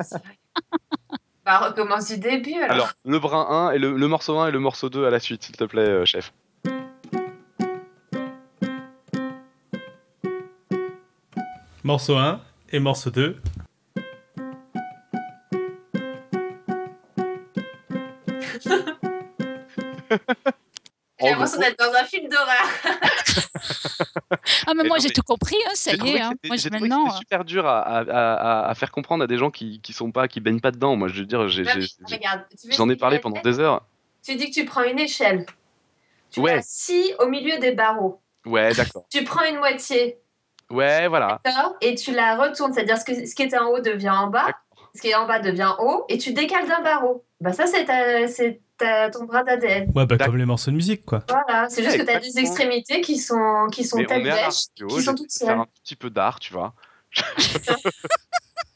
[1.45, 2.71] recommence du début alors.
[2.71, 5.43] Alors, le brin 1 et le, morceau 1 et le morceau 2 à la suite,
[5.43, 6.32] s'il te plaît, euh, chef.
[11.88, 12.41] Morceau 1
[12.73, 13.41] et morceau 2.
[21.19, 22.67] J'ai l'impression d'être dans un film d'horreur.
[24.67, 26.19] ah, mais moi j'ai tout compris, hein, ça y est.
[26.19, 26.33] Hein.
[26.43, 27.05] Moi, j'ai maintenant.
[27.05, 27.19] C'est euh.
[27.19, 30.41] super dur à, à, à, faire comprendre à des gens qui, qui sont pas, qui
[30.41, 30.97] baignent pas dedans.
[30.97, 33.88] Moi, je veux dire, j'en ai, parlé pendant des heures.
[34.23, 35.45] Tu dis que tu prends une échelle.
[36.31, 36.55] Tu ouais.
[36.55, 38.21] assis au milieu des barreaux.
[38.45, 39.05] Ouais, d'accord.
[39.09, 40.19] tu prends une moitié.
[40.70, 41.39] Ouais, voilà.
[41.82, 44.47] Et tu la retournes, c'est-à-dire que ce qui était en haut devient en bas,
[44.93, 47.24] ce qui est en bas devient haut, et tu décales d'un barreau.
[47.39, 47.86] Bah ça, c'est
[49.11, 49.91] ton bras d'ADN.
[49.95, 51.24] Ouais, bah comme les morceaux de musique, quoi.
[51.30, 54.24] Voilà, c'est juste que tu as des extrémités qui sont, qui sont tête
[54.76, 55.49] qui sont toutes seules.
[55.49, 56.74] un petit peu d'art, tu vois.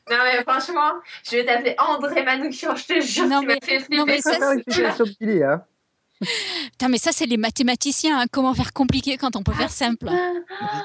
[0.10, 0.94] non mais franchement,
[1.30, 3.98] je vais t'appeler André Manoukian, je te jure, non, mais, fait flipper.
[3.98, 4.32] Non, mais ça,
[4.68, 5.64] c'est hein.
[6.72, 8.20] Putain, mais ça, c'est les mathématiciens.
[8.22, 8.26] hein.
[8.32, 10.06] Comment faire compliqué quand on peut faire simple?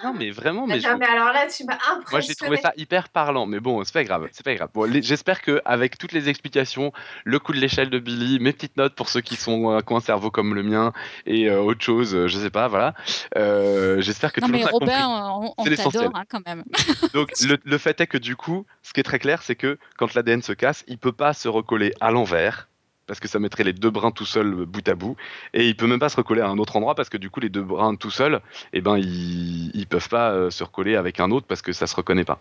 [0.04, 2.04] Non, mais vraiment, mais, Mais, je- non, mais alors là, tu m'as impressionné.
[2.10, 3.46] moi j'ai trouvé ça hyper parlant.
[3.46, 4.70] Mais bon, c'est pas grave, c'est pas grave.
[4.74, 6.92] Bon, les- j'espère que avec toutes les explications,
[7.24, 9.92] le coup de l'échelle de Billy, mes petites notes pour ceux qui sont euh, qui
[9.92, 10.92] ont un cerveau comme le mien
[11.26, 12.94] et euh, autre chose, euh, je sais pas, voilà.
[13.36, 15.02] Euh, j'espère que Non, tout le mais monde a compris.
[15.02, 16.64] Robin, on, on t'adore hein, quand même.
[17.14, 19.78] Donc le, le fait est que du coup, ce qui est très clair, c'est que
[19.98, 22.68] quand l'ADN se casse, il peut pas se recoller à l'envers
[23.06, 25.16] parce que ça mettrait les deux brins tout seuls euh, bout à bout,
[25.54, 27.40] et il peut même pas se recoller à un autre endroit parce que du coup
[27.40, 28.40] les deux brins tout seuls,
[28.72, 31.86] eh ben ils, ils peuvent pas euh, se recoller avec un autre parce que ça
[31.86, 32.40] se reconnaît pas.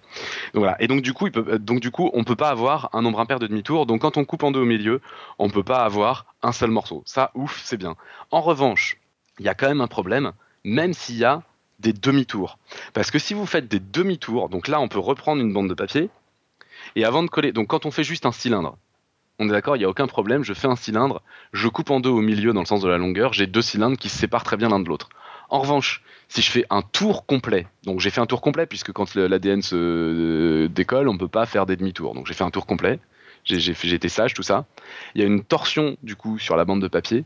[0.53, 0.81] Donc voilà.
[0.81, 3.01] Et donc du coup, il peut, euh, donc du coup, on peut pas avoir un
[3.01, 3.85] nombre impair de demi-tour.
[3.85, 5.01] Donc quand on coupe en deux au milieu,
[5.39, 7.03] on peut pas avoir un seul morceau.
[7.05, 7.95] Ça, ouf, c'est bien.
[8.31, 8.97] En revanche,
[9.39, 10.31] il y a quand même un problème,
[10.63, 11.43] même s'il y a
[11.79, 12.57] des demi-tours.
[12.93, 15.73] Parce que si vous faites des demi-tours, donc là on peut reprendre une bande de
[15.73, 16.09] papier,
[16.95, 18.77] et avant de coller, donc quand on fait juste un cylindre,
[19.39, 21.21] on est d'accord, il n'y a aucun problème, je fais un cylindre,
[21.51, 23.97] je coupe en deux au milieu dans le sens de la longueur, j'ai deux cylindres
[23.97, 25.09] qui se séparent très bien l'un de l'autre.
[25.49, 28.91] En revanche, si je fais un tour complet, donc j'ai fait un tour complet puisque
[28.91, 32.15] quand l'ADN se euh, décolle, on peut pas faire des demi-tours.
[32.15, 32.99] Donc j'ai fait un tour complet,
[33.43, 34.65] j'ai été sage, tout ça.
[35.13, 37.25] Il y a une torsion du coup sur la bande de papier.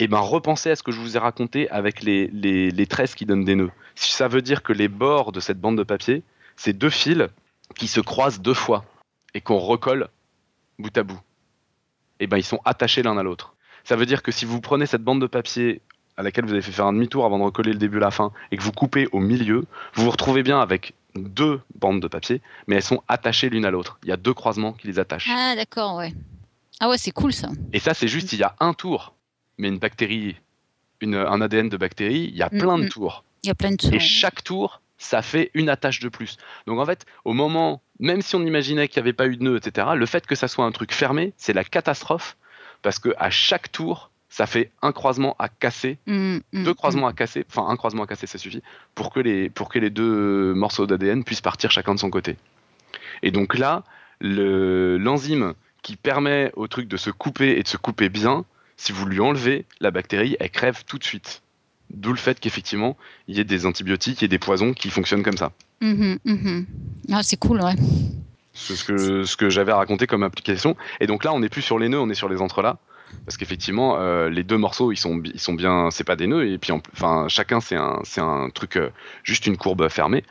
[0.00, 3.24] Et ben repensez à ce que je vous ai raconté avec les, les, tresses qui
[3.24, 3.70] donnent des nœuds.
[3.94, 6.24] Ça veut dire que les bords de cette bande de papier,
[6.56, 7.28] c'est deux fils
[7.76, 8.84] qui se croisent deux fois
[9.34, 10.08] et qu'on recolle
[10.78, 11.20] bout à bout.
[12.20, 13.54] Et ben ils sont attachés l'un à l'autre.
[13.84, 15.80] Ça veut dire que si vous prenez cette bande de papier
[16.16, 18.10] à laquelle vous avez fait faire un demi-tour avant de recoller le début à la
[18.10, 19.64] fin et que vous coupez au milieu,
[19.94, 23.70] vous vous retrouvez bien avec deux bandes de papier, mais elles sont attachées l'une à
[23.70, 23.98] l'autre.
[24.02, 25.30] Il y a deux croisements qui les attachent.
[25.32, 26.12] Ah, d'accord, ouais.
[26.80, 27.48] Ah ouais, c'est cool ça.
[27.72, 29.14] Et ça, c'est juste il y a un tour.
[29.58, 30.36] Mais une bactérie,
[31.00, 32.88] une, un ADN de bactérie, il y a Mm, plein de mm.
[32.88, 33.24] tours.
[33.42, 33.92] Il y a plein de tours.
[33.92, 36.36] Et chaque tour, ça fait une attache de plus.
[36.66, 39.44] Donc en fait, au moment, même si on imaginait qu'il n'y avait pas eu de
[39.44, 42.36] nœud, etc., le fait que ça soit un truc fermé, c'est la catastrophe.
[42.82, 47.06] Parce que à chaque tour, ça fait un croisement à casser, Mm, mm, deux croisements
[47.08, 48.62] à casser, enfin un croisement à casser, ça suffit,
[48.94, 52.36] pour que les, pour que les deux morceaux d'ADN puissent partir chacun de son côté.
[53.22, 53.82] Et donc là,
[54.20, 58.44] le- l'enzyme qui permet au truc de se couper et de se couper bien,
[58.76, 61.42] si vous lui enlevez, la bactérie, elle crève tout de suite.
[61.90, 62.96] D'où le fait qu'effectivement,
[63.28, 65.52] il y ait des antibiotiques et des poisons qui fonctionnent comme ça.
[65.80, 66.66] Mhm, mhm.
[67.12, 67.76] Ah, c'est cool, ouais.
[68.52, 70.76] C'est ce que, ce que j'avais raconté comme application.
[71.00, 72.76] Et donc là, on n'est plus sur les nœuds, on est sur les entrelacs.
[73.24, 75.90] Parce qu'effectivement, euh, les deux morceaux, ils sont, ils sont bien.
[75.90, 78.90] C'est pas des nœuds, et puis en- enfin, chacun, c'est un, c'est un truc, euh,
[79.22, 80.24] juste une courbe fermée.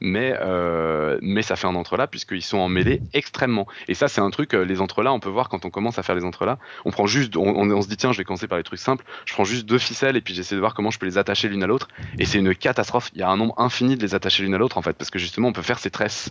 [0.00, 3.66] Mais, euh, mais ça fait un entrelac, puisqu'ils sont emmêlés extrêmement.
[3.88, 6.14] Et ça, c'est un truc, les entrelacs, on peut voir quand on commence à faire
[6.14, 6.58] les entrelacs.
[6.84, 7.36] On prend juste.
[7.36, 9.04] On, on- on se dit, tiens, je vais commencer par les trucs simples.
[9.24, 11.48] Je prends juste deux ficelles, et puis j'essaie de voir comment je peux les attacher
[11.48, 11.88] l'une à l'autre.
[12.18, 13.10] Et c'est une catastrophe.
[13.14, 15.10] Il y a un nombre infini de les attacher l'une à l'autre, en fait, parce
[15.10, 16.30] que justement, on peut faire ces tresses.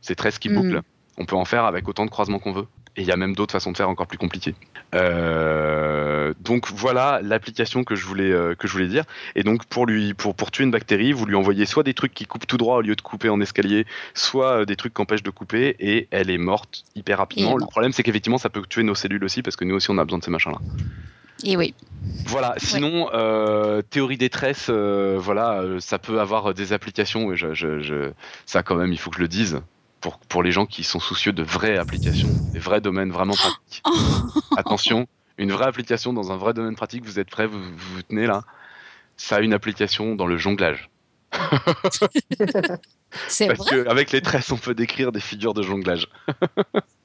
[0.00, 0.54] Ces tresses qui Mm.
[0.54, 0.82] bouclent.
[1.18, 2.66] On peut en faire avec autant de croisements qu'on veut.
[2.96, 4.54] Et il y a même d'autres façons de faire encore plus compliquées.
[4.94, 9.04] Euh, donc voilà l'application que je voulais euh, que je voulais dire.
[9.34, 12.14] Et donc pour lui pour pour tuer une bactérie, vous lui envoyez soit des trucs
[12.14, 13.84] qui coupent tout droit au lieu de couper en escalier,
[14.14, 17.56] soit euh, des trucs qui empêchent de couper et elle est morte hyper rapidement.
[17.56, 19.90] Et Le problème c'est qu'effectivement ça peut tuer nos cellules aussi parce que nous aussi
[19.90, 20.58] on a besoin de ces machins là.
[21.42, 21.74] Et oui.
[22.26, 22.54] Voilà.
[22.58, 24.18] Sinon euh, théorie
[24.68, 27.32] euh, voilà euh, ça peut avoir des applications.
[27.32, 28.12] Et je, je, je-
[28.46, 29.60] ça quand même il faut que je le dise.
[30.04, 33.82] Pour, pour les gens qui sont soucieux de vraies applications, des vrais domaines vraiment pratiques.
[34.58, 35.06] Attention,
[35.38, 38.26] une vraie application dans un vrai domaine pratique, vous êtes prêts, vous vous, vous tenez
[38.26, 38.42] là.
[39.16, 40.90] Ça a une application dans le jonglage.
[43.28, 43.82] C'est Parce vrai?
[43.82, 46.06] qu'avec les tresses, on peut décrire des figures de jonglage.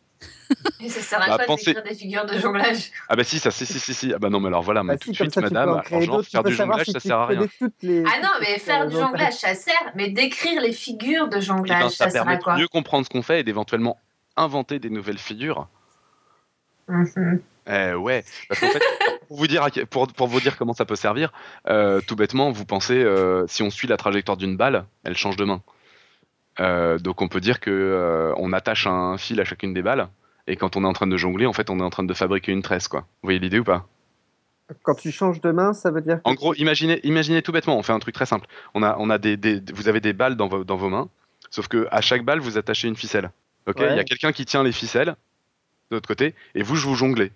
[0.82, 2.92] Et ça sert à Bah, quoi pensez- des figures de jonglage?
[3.10, 4.14] Ah bah si, ça, si, si, si, si.
[4.14, 6.24] Ah bah non, mais alors voilà, mais Bah tout de suite, ça, madame, alors genre,
[6.24, 7.48] faire du jonglage, si ça sert à rien.
[7.82, 11.42] les- Ah non, mais faire du jonglage, ça sert, mais d'écrire les figures de Eh
[11.42, 14.00] jonglage, ben, ça ça sert à quoi de mieux comprendre ce qu'on fait et d'éventuellement
[14.38, 15.68] inventer des nouvelles figures.
[17.68, 18.80] Eh ouais, parce qu'en fait,
[19.28, 21.32] pour vous dire, pour, pour vous dire comment ça peut servir,
[21.68, 25.36] euh, tout bêtement, vous pensez, euh, si on suit la trajectoire d'une balle, elle change
[25.36, 25.62] de main.
[26.60, 30.08] Euh, donc on peut dire que euh, on attache un fil à chacune des balles,
[30.50, 32.14] et quand on est en train de jongler, en fait, on est en train de
[32.14, 33.02] fabriquer une tresse, quoi.
[33.02, 33.88] Vous voyez l'idée ou pas?
[34.84, 36.20] Quand tu changes de main, ça veut dire.
[36.26, 38.46] En gros, imaginez, imaginez tout bêtement, on fait un truc très simple.
[38.76, 41.10] On a, on a des, des- vous avez des balles dans vos, dans vos mains,
[41.50, 43.32] sauf que à chaque balle, vous attachez une ficelle.
[43.68, 43.78] Ok?
[43.80, 43.96] Il Ouais.
[43.96, 45.16] y a quelqu'un qui tient les ficelles
[45.90, 47.32] de l'autre côté, et vous, je vous jonglez.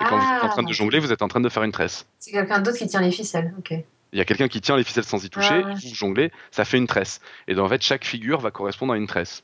[0.00, 0.72] Et quand vous êtes en train de Ah.
[0.72, 2.06] jongler, vous êtes en train de faire une tresse.
[2.20, 3.72] C'est quelqu'un d'autre qui tient les ficelles, ok.
[4.12, 5.74] Il y a quelqu'un qui tient les ficelles sans y toucher, Ah ouais.
[5.74, 7.20] vous jonglez, ça fait une tresse.
[7.48, 9.42] Et donc, en fait, chaque figure va correspondre à une tresse.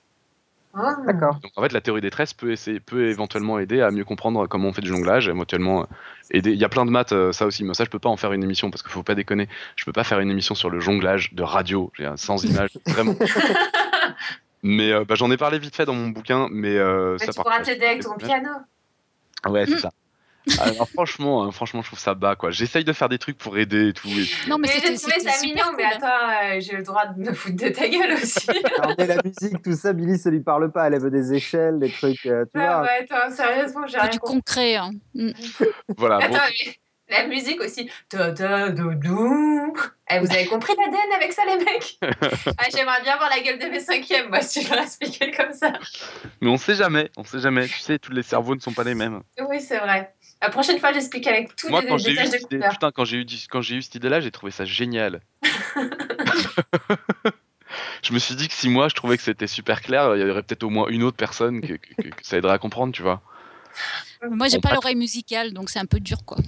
[0.74, 0.96] Ah.
[1.06, 1.34] D'accord.
[1.42, 4.46] Donc en fait, la théorie des tresses peut, essayer, peut éventuellement aider à mieux comprendre
[4.46, 5.86] comment on fait du jonglage, éventuellement euh,
[6.30, 6.52] aider.
[6.52, 8.16] Il y a plein de maths, euh, ça aussi, mais ça je peux pas en
[8.16, 9.48] faire une émission parce qu'il faut pas déconner.
[9.76, 12.70] Je peux pas faire une émission sur le jonglage de radio, j'ai un- sans image,
[12.86, 13.14] vraiment.
[14.62, 17.32] Mais euh, bah, j'en ai parlé vite fait dans mon bouquin, mais euh, Mais ça
[17.32, 18.50] tu pourras t'aider avec ton piano.
[19.48, 19.78] Ouais, c'est Mm.
[19.78, 19.90] ça.
[20.58, 22.50] Alors franchement, hein, franchement, je trouve ça bas quoi.
[22.50, 24.08] J'essaye de faire des trucs pour aider et tout.
[24.48, 27.56] Non mais, j'ai trouvé ça mignon, mais attends, euh, j'ai le droit de me foutre
[27.56, 28.48] de ta gueule aussi.
[28.98, 30.88] mais la musique, tout ça, Billy, ça lui parle pas.
[30.88, 32.26] Elle veut des échelles, des trucs.
[32.26, 32.82] Euh, tu vois.
[32.82, 34.10] Ouais, attends, sérieusement, j'ai rien.
[34.10, 34.76] du concret.
[34.76, 34.90] Hein.
[35.14, 35.30] Mm.
[35.96, 36.16] voilà.
[36.16, 36.52] Attends,
[37.08, 37.88] la musique aussi.
[38.08, 38.98] Ta -ta -dou
[40.14, 41.98] eh, vous avez compris l'ADN avec ça, les mecs?
[42.58, 45.52] Ah, J'aimerais bien voir la gueule de mes cinquièmes, moi, si je leur expliquais comme
[45.52, 45.72] ça.
[46.40, 47.66] Mais on sait jamais, on sait jamais.
[47.66, 49.22] Tu sais, tous les cerveaux ne sont pas les mêmes.
[49.48, 50.14] Oui, c'est vrai.
[50.42, 52.70] La prochaine fois, j'explique avec tous Moi, les quand détails de couleur.
[52.70, 55.20] Putain, quand j'ai eu, quand j'ai eu cette idée-là, j'ai trouvé ça génial.
[58.02, 60.30] je me suis dit que si moi, je trouvais que c'était super clair, il y
[60.30, 61.74] aurait peut-être au moins une autre personne que,
[62.22, 63.22] ça aiderait à comprendre, tu vois.
[64.28, 66.38] Moi, j'ai pas l'oreille musicale, donc c'est un peu dur, quoi.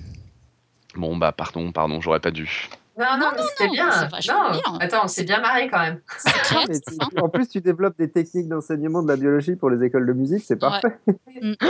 [0.96, 2.68] Bon, bah, pardon, pardon, j'aurais pas dû.
[2.98, 3.90] Non, non, non c'était bien.
[4.28, 6.00] Non, attends, on s'est bien marré quand même.
[7.16, 10.44] en plus, tu développes des techniques d'enseignement de la biologie pour les écoles de musique,
[10.44, 10.96] c'est parfait.
[11.40, 11.54] Mm.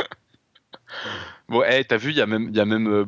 [1.55, 3.05] Bon, hey, t'as vu, il y a même, y a même euh,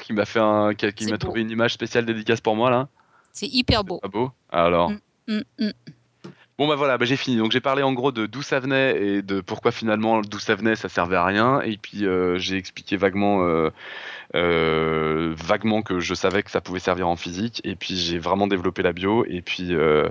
[0.00, 2.88] qui m'a fait un, qui, m'a trouvé une image spéciale dédicace pour moi là.
[3.34, 3.98] C'est hyper beau.
[3.98, 4.92] Pas beau Alors.
[4.92, 4.96] Mm,
[5.28, 5.70] mm, mm.
[6.56, 7.36] Bon bah voilà, bah, j'ai fini.
[7.36, 10.54] Donc j'ai parlé en gros de d'où ça venait et de pourquoi finalement d'où ça
[10.54, 11.60] venait ça servait à rien.
[11.60, 13.68] Et puis euh, j'ai expliqué vaguement euh,
[14.34, 18.46] euh, vaguement que je savais que ça pouvait servir en physique et puis j'ai vraiment
[18.46, 20.08] développé la bio et puis euh,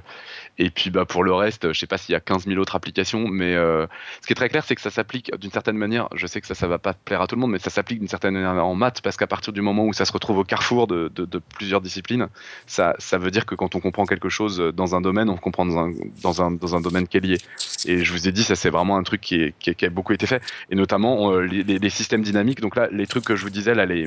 [0.59, 2.75] et puis bah pour le reste je sais pas s'il y a 15 000 autres
[2.75, 3.87] applications mais euh,
[4.21, 6.45] ce qui est très clair c'est que ça s'applique d'une certaine manière je sais que
[6.45, 8.63] ça ça va pas plaire à tout le monde mais ça s'applique d'une certaine manière
[8.63, 11.09] en maths parce qu'à partir du moment où ça se retrouve au carrefour de,
[11.55, 12.27] plusieurs disciplines
[12.67, 15.65] ça ça veut dire que quand on comprend quelque chose dans un domaine on comprend
[15.65, 15.91] dans un
[16.21, 17.37] dans un, dans un domaine qui est lié.
[17.85, 20.13] Et je vous ai dit ça c'est vraiment un truc qui, est, qui, a beaucoup
[20.13, 22.61] été fait et notamment les, systèmes dynamiques.
[22.61, 24.05] Donc là les trucs que je vous disais là les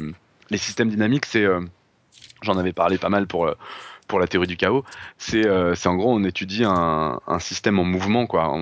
[0.51, 1.61] les systèmes dynamiques, c'est, euh,
[2.43, 3.55] j'en avais parlé pas mal pour euh,
[4.07, 4.85] pour la théorie du chaos,
[5.17, 8.55] c'est euh, en gros on étudie un, un système en mouvement quoi.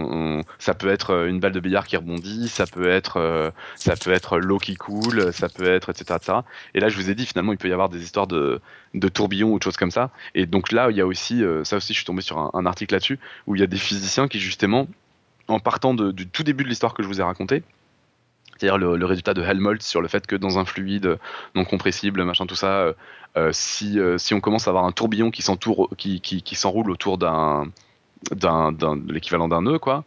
[0.61, 4.39] ça peut être une balle de billard qui rebondit, ça peut être ça peut être
[4.39, 6.39] l'eau qui coule, ça peut être etc., etc.
[6.75, 8.61] Et là je vous ai dit finalement il peut y avoir des histoires de,
[8.95, 10.11] de tourbillons ou de choses comme ça.
[10.37, 12.95] Et donc là il y a aussi ça aussi je suis tombé sur un, article
[12.95, 13.19] là-dessus
[13.49, 14.87] où il y a des physiciens qui justement
[15.49, 17.65] en partant du tout début de l'histoire que je vous ai raconté,
[18.63, 21.19] le, résultat de Helmholtz sur le fait que dans un fluide
[21.55, 22.93] non compressible, machin, tout ça, euh,
[23.37, 26.91] euh, si, euh, si on commence à avoir un tourbillon qui s'entoure, qui, qui, s'enroule
[26.91, 27.67] autour d'un,
[28.31, 28.73] d'un,
[29.09, 30.05] l'équivalent d'un nœud, quoi,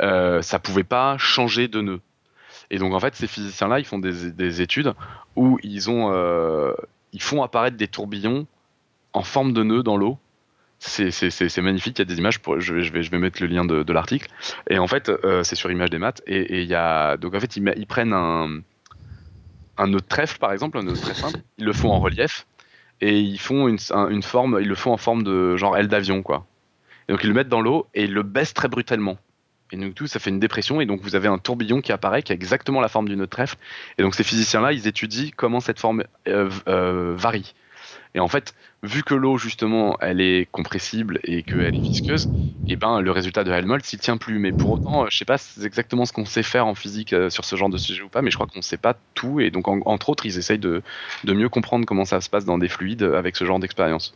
[0.00, 2.00] ça pouvait pas changer de nœud.
[2.70, 4.94] Et donc en fait, ces physiciens-là, ils font des, des études
[5.36, 6.12] où ils ont,
[7.12, 8.46] ils font apparaître des tourbillons
[9.12, 10.18] en forme de nœud dans l'eau
[10.78, 11.98] c'est magnifique.
[11.98, 12.38] Il y a des images.
[12.40, 14.28] Pour, je, vais, je, vais, mettre le lien de, l'article.
[14.70, 16.22] Et en fait, euh, c'est sur Image des maths.
[16.26, 16.66] Et,
[17.20, 18.60] donc en fait, ils, prennent un
[19.78, 21.38] un nœud de trèfle par exemple, un nœud très simple.
[21.56, 22.46] Ils le font en relief
[23.00, 23.78] et ils font une,
[24.22, 24.58] forme.
[24.60, 26.46] Ils le font en forme de genre aile d'avion quoi.
[27.08, 29.16] Et donc ils le mettent dans l'eau et ils le baissent très brutalement.
[29.70, 32.22] Et donc tout, ça fait une dépression et donc vous avez un tourbillon qui apparaît
[32.22, 33.56] qui a exactement la forme du nœud de trèfle.
[33.98, 37.54] Et donc ces physiciens-là, ils étudient comment cette forme euh, euh, varie.
[38.14, 42.28] Et en fait, vu que l'eau justement elle est compressible et qu'elle est visqueuse,
[42.70, 44.38] et eh ben le résultat de Helmholtz il tient plus.
[44.38, 47.44] Mais pour autant, je sais pas exactement ce qu'on sait faire en physique euh, sur
[47.46, 49.68] ce genre de sujet ou pas, mais je crois qu'on sait pas tout et donc
[49.68, 50.82] entre autres ils essayent de,
[51.24, 54.14] de mieux comprendre comment ça se passe dans des fluides avec ce genre d'expérience.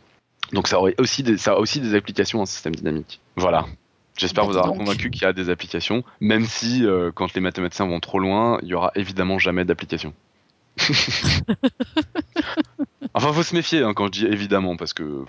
[0.51, 3.21] Donc ça aurait aussi des, ça a aussi des applications en système dynamique.
[3.37, 3.65] Voilà.
[4.17, 7.87] J'espère vous avoir convaincu qu'il y a des applications, même si euh, quand les mathématiciens
[7.87, 10.13] vont trop loin, il y aura évidemment jamais d'application.
[13.15, 15.23] Enfin, faut se méfier hein, quand je dis évidemment, parce que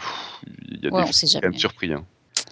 [0.70, 1.92] il y a des gens quand même surpris.
[1.92, 2.04] Hein.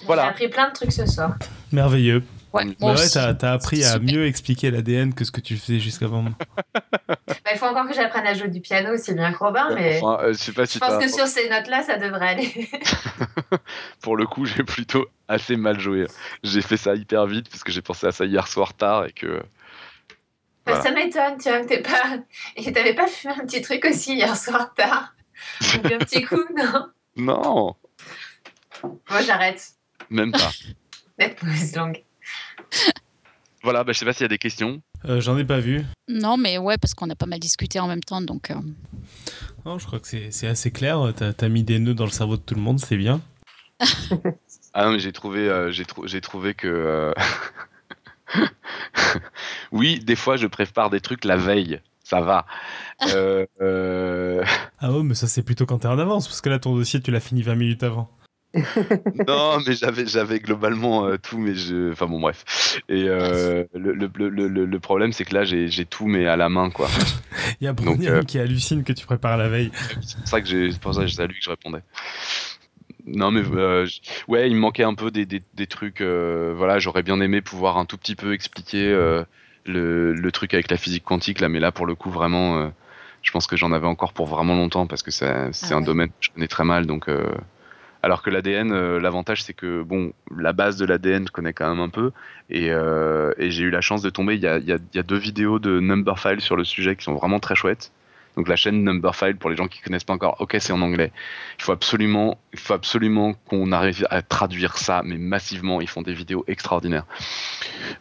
[0.05, 0.25] Voilà.
[0.25, 1.37] J'ai appris plein de trucs ce soir.
[1.73, 2.23] Merveilleux.
[2.53, 6.25] Ouais, bah ouais t'as appris à mieux expliquer l'ADN que ce que tu faisais jusqu'avant.
[7.09, 7.17] bah,
[7.51, 10.39] il faut encore que j'apprenne à jouer du piano, c'est bien Robin, mais euh, je,
[10.39, 12.69] sais pas si je pense que sur ces notes-là, ça devrait aller.
[14.03, 16.07] Pour le coup, j'ai plutôt assez mal joué.
[16.43, 19.13] J'ai fait ça hyper vite parce que j'ai pensé à ça hier soir tard et
[19.13, 19.43] que
[20.67, 22.19] bah, ça m'étonne, tiens, que t'es pas.
[22.57, 25.15] Et t'avais pas fumé un petit truc aussi hier soir tard
[25.75, 26.89] un petit coup, non?
[27.17, 27.75] Non.
[28.83, 29.73] Moi, j'arrête.
[30.11, 30.51] Même pas.
[31.19, 32.03] Net mauvaise langue.
[33.63, 34.83] Voilà, bah, je sais pas s'il y a des questions.
[35.05, 35.85] Euh, J'en ai pas vu.
[36.09, 38.51] Non, mais ouais, parce qu'on a pas mal discuté en même temps, donc.
[38.51, 38.57] Euh...
[39.65, 41.13] Non, je crois que c'est assez clair.
[41.17, 43.21] T'as as mis des nœuds dans le cerveau de tout le monde, c'est bien.
[44.75, 47.15] ah non, mais j'ai trouvé, euh, j'ai trouvé que.
[49.73, 51.81] Oui, des fois, je prépare des trucs la veille
[52.13, 52.45] ça va.
[53.09, 54.45] Euh, euh,
[54.81, 57.01] ah ouais, mais ça c'est plutôt quand t'es en avance, parce que là ton dossier
[57.01, 58.11] tu l'as fini 20 minutes avant.
[59.27, 62.45] non, mais j'avais j'avais globalement euh, tout, mais je, enfin bon bref.
[62.91, 66.69] Et le, le, le, le, problème c'est que là j'ai tout mais à la main
[66.69, 66.89] quoi.
[67.63, 69.71] Il y a Brunian qui hallucine que tu prépares la veille.
[70.03, 71.83] C'est pour ça que j'ai pour ça c'est à lui que je répondais.
[73.07, 73.43] Non mais
[74.29, 76.01] ouais, il me manquait un peu des, des, des trucs.
[76.03, 78.91] voilà, j'aurais bien aimé pouvoir un tout petit peu expliquer
[79.67, 82.69] le, le, truc avec la physique quantique là, mais là pour le coup vraiment, euh,
[83.23, 86.09] Je pense que j'en avais encore pour vraiment longtemps parce que c'est Ah un domaine
[86.11, 86.87] que je connais très mal.
[86.87, 87.35] Donc, euh,
[88.03, 91.69] alors que l'ADN, euh, l'avantage c'est que bon, la base de l'ADN, je connais quand
[91.69, 92.13] même un peu.
[92.51, 94.35] Et, euh, et j'ai eu la chance de tomber.
[94.37, 97.41] Il y a, y a deux vidéos de Numberphile sur le sujet qui sont vraiment
[97.41, 97.93] très chouettes.
[98.37, 101.13] Donc la chaîne Numberphile, pour les gens qui connaissent pas encore, ok, c'est en anglais.
[101.59, 105.81] Il faut absolument, il faut absolument qu'on arrive à traduire ça, mais massivement.
[105.81, 107.07] Ils font des vidéos extraordinaires.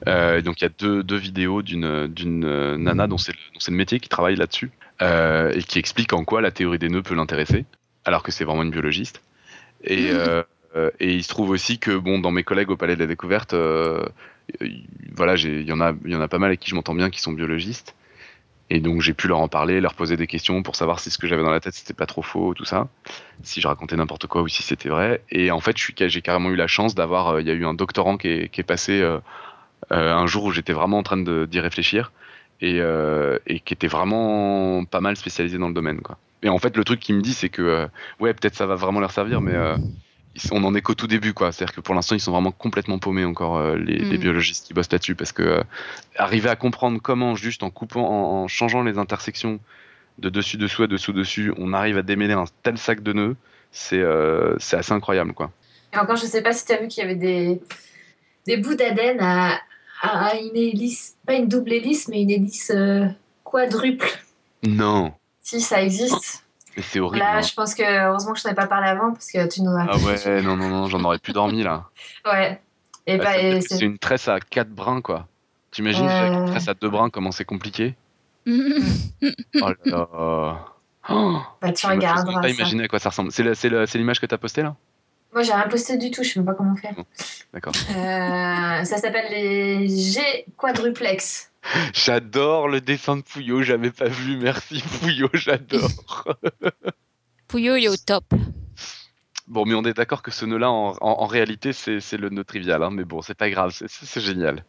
[0.08, 3.38] Euh, donc il y a deux, deux vidéos d'une d'une euh, nana dont c'est le,
[3.54, 4.72] dont c'est le métier qui travaille là-dessus
[5.02, 7.66] euh, et qui explique en quoi la théorie des nœuds peut l'intéresser,
[8.06, 9.22] alors que c'est vraiment une biologiste.
[9.84, 10.44] Et, euh,
[11.00, 13.54] et il se trouve aussi que bon, dans mes collègues au Palais de la Découverte,
[15.14, 16.96] voilà, il y en a, il y en a pas mal avec qui je m'entends
[16.96, 17.96] bien qui sont biologistes.
[18.74, 21.18] Et donc j'ai pu leur en parler, leur poser des questions pour savoir si ce
[21.18, 22.88] que j'avais dans la tête c'était pas trop faux, tout ça,
[23.44, 25.22] si je racontais n'importe quoi ou si c'était vrai.
[25.30, 27.74] Et en fait, j'ai carrément eu la chance d'avoir, euh, il y a eu un
[27.74, 29.20] doctorant qui est, passé euh,
[29.92, 32.14] euh, un jour où j'étais vraiment en train d'y réfléchir
[32.62, 32.80] et,
[33.66, 36.00] qui était vraiment pas mal spécialisé dans le domaine.
[36.42, 37.90] Et en fait, le truc qui me dit, c'est que
[38.22, 39.54] ouais, peut-être ça va vraiment leur servir, mais
[40.52, 41.52] on en est qu'au tout début, quoi.
[41.52, 44.22] C'est-à-dire que pour l'instant, ils sont vraiment complètement paumés encore euh, les, les Mm.
[44.22, 45.64] biologistes qui bossent là-dessus, parce que euh,
[46.16, 49.60] arriver à comprendre comment, juste en coupant, en, en changeant les intersections
[50.20, 53.36] de dessus dessous à dessous dessus, on arrive à démêler un tel sac de nœuds,
[53.72, 55.52] c'est euh, c'est assez incroyable, quoi.
[55.94, 57.62] Et encore, je sais pas si tu as vu qu'il y avait des,
[58.48, 59.60] des bouts d'ADN à,
[60.02, 63.06] à une hélice, pas une double hélice, mais une hélice euh,
[63.44, 64.08] quadruple.
[64.64, 66.44] Non, Si ça existe.
[66.78, 67.24] Mais c'est horrible.
[67.26, 67.42] Là, hein.
[67.42, 69.72] je pense que heureusement que je n'en ai pas parlé avant parce que tu nous
[69.72, 69.88] as.
[69.90, 71.86] Ah ouais, non, non, non, j'en aurais plus dormi là.
[72.26, 72.62] Ouais.
[73.08, 75.28] Et Bah, bah, c'est- c'est une tresse à quatre brins, quoi.
[75.72, 76.34] T'imagines Euh.
[76.34, 77.96] une tresse à deux brins comment c'est compliqué
[78.48, 78.56] Oh
[79.62, 80.66] là là.
[81.10, 82.54] Oh, bah, tu je me- je regarderas pas ça.
[82.54, 83.32] imaginer à quoi ça ressemble.
[83.32, 84.76] C'est la- c'est la- c'est l'image que t'as postée là?
[85.34, 86.94] Moi, j'ai rien posté du tout, je sais même pas comment faire.
[87.54, 87.74] D'accord.
[87.90, 90.20] Euh, ça s'appelle les G
[90.58, 91.51] quadruplex.
[91.94, 94.38] J'adore le dessin de Pouillot, j'avais pas vu.
[94.38, 95.90] Merci Pouillot, j'adore.
[97.48, 98.26] Pouillot est au top.
[99.48, 102.30] bon, mais on est d'accord que ce nœud-là, en, en- en réalité, c'est c'est le
[102.30, 102.82] nœud trivial.
[102.84, 104.64] hein, mais bon, c'est pas grave, c'est- génial.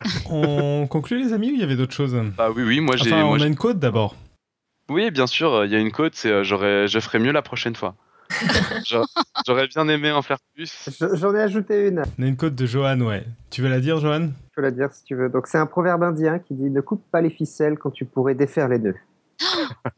[0.30, 2.16] On conclut les amis ou il y avait d'autres choses?
[2.36, 3.12] Bah oui, oui, moi j'ai.
[3.12, 4.14] Enfin, moi, on a une côte d'abord.
[4.88, 7.42] Oui, bien sûr, il y a une côte, c'est euh, j'aurais, je ferai mieux la
[7.42, 7.96] prochaine fois.
[9.46, 10.72] J'aurais- bien aimé en faire plus.
[11.00, 13.24] Je- J'en ai ajouté une, On a une côte de Johan, ouais.
[13.50, 14.28] Tu veux la dire, Johan?
[14.28, 15.28] Je peux la dire si tu veux.
[15.28, 18.34] Donc c'est un proverbe indien qui dit ne coupe pas les ficelles quand tu pourrais
[18.34, 18.96] défaire les nœuds.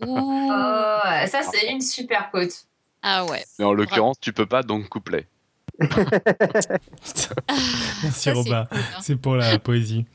[0.07, 2.65] Oh, ça, c'est une super côte.
[3.03, 3.43] Ah ouais.
[3.59, 5.27] Mais en l'occurrence, tu peux pas, donc couplet.
[5.81, 8.67] Merci Ça, c'est Robin.
[8.71, 8.99] cool, hein.
[9.01, 10.07] C'est pour la poésie.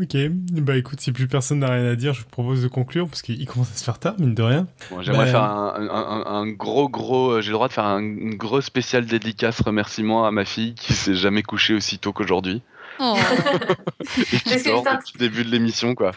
[0.00, 0.16] Ok,
[0.60, 3.22] bah écoute, si plus personne n'a rien à dire, je vous propose de conclure parce
[3.22, 4.66] qu'il commence à se faire tard, mine de rien.
[4.90, 7.30] Bon, J'aimerais Bah, faire un, un- un- un gros, gros.
[7.34, 10.74] euh, J'ai le droit de faire un, une gros spécial dédicace remerciement à ma fille
[10.74, 12.60] qui s'est jamais couchée aussi tôt qu'aujourd'hui
[12.98, 13.16] Oh.
[14.32, 16.10] et qui depuis le début de l'émission, quoi.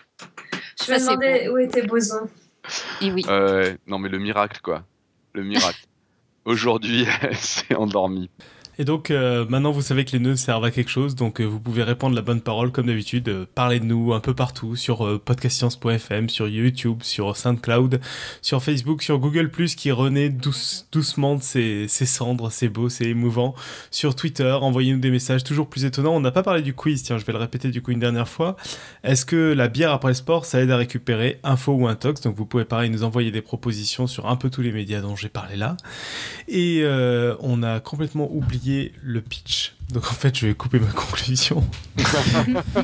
[0.86, 2.28] Je me demandais où était Boson.
[3.02, 3.26] Et oui.
[3.30, 4.84] Euh, non, mais le miracle, quoi.
[5.34, 5.86] Le miracle.
[6.46, 8.30] Aujourd'hui, elle s'est endormie.
[8.80, 11.46] Et donc euh, maintenant vous savez que les nœuds servent à quelque chose, donc euh,
[11.46, 14.76] vous pouvez répandre la bonne parole comme d'habitude, euh, parler de nous un peu partout
[14.76, 18.00] sur podcastscience.fm, sur YouTube, sur SoundCloud,
[18.44, 23.56] sur Facebook, sur Google qui renaît douce- doucement de ses, cendres, c'est beau, c'est émouvant,
[23.90, 26.16] sur Twitter, envoyez-nous des messages toujours plus étonnants.
[26.16, 28.28] On n'a pas parlé du quiz, tiens, je vais le répéter du coup une dernière
[28.28, 28.56] fois.
[29.04, 32.22] Est-ce que la bière après le sport, ça aide à récupérer info ou intox?
[32.22, 35.16] Donc vous pouvez pareil nous envoyer des propositions sur un peu tous les médias dont
[35.16, 35.78] j'ai parlé là.
[36.48, 36.84] Et
[37.40, 38.67] on a complètement oublié
[39.02, 39.74] le pitch.
[39.92, 41.64] Donc en fait, je vais couper ma conclusion.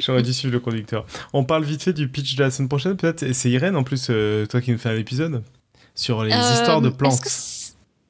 [0.00, 1.06] J'aurais dû suivre le conducteur.
[1.32, 3.22] On parle vite fait du pitch de la semaine prochaine, peut-être.
[3.22, 5.42] Et c'est Irène, en plus, euh, toi qui nous fais un épisode
[5.94, 7.20] sur les Euh, histoires de plantes.
[7.20, 7.50] que c'est-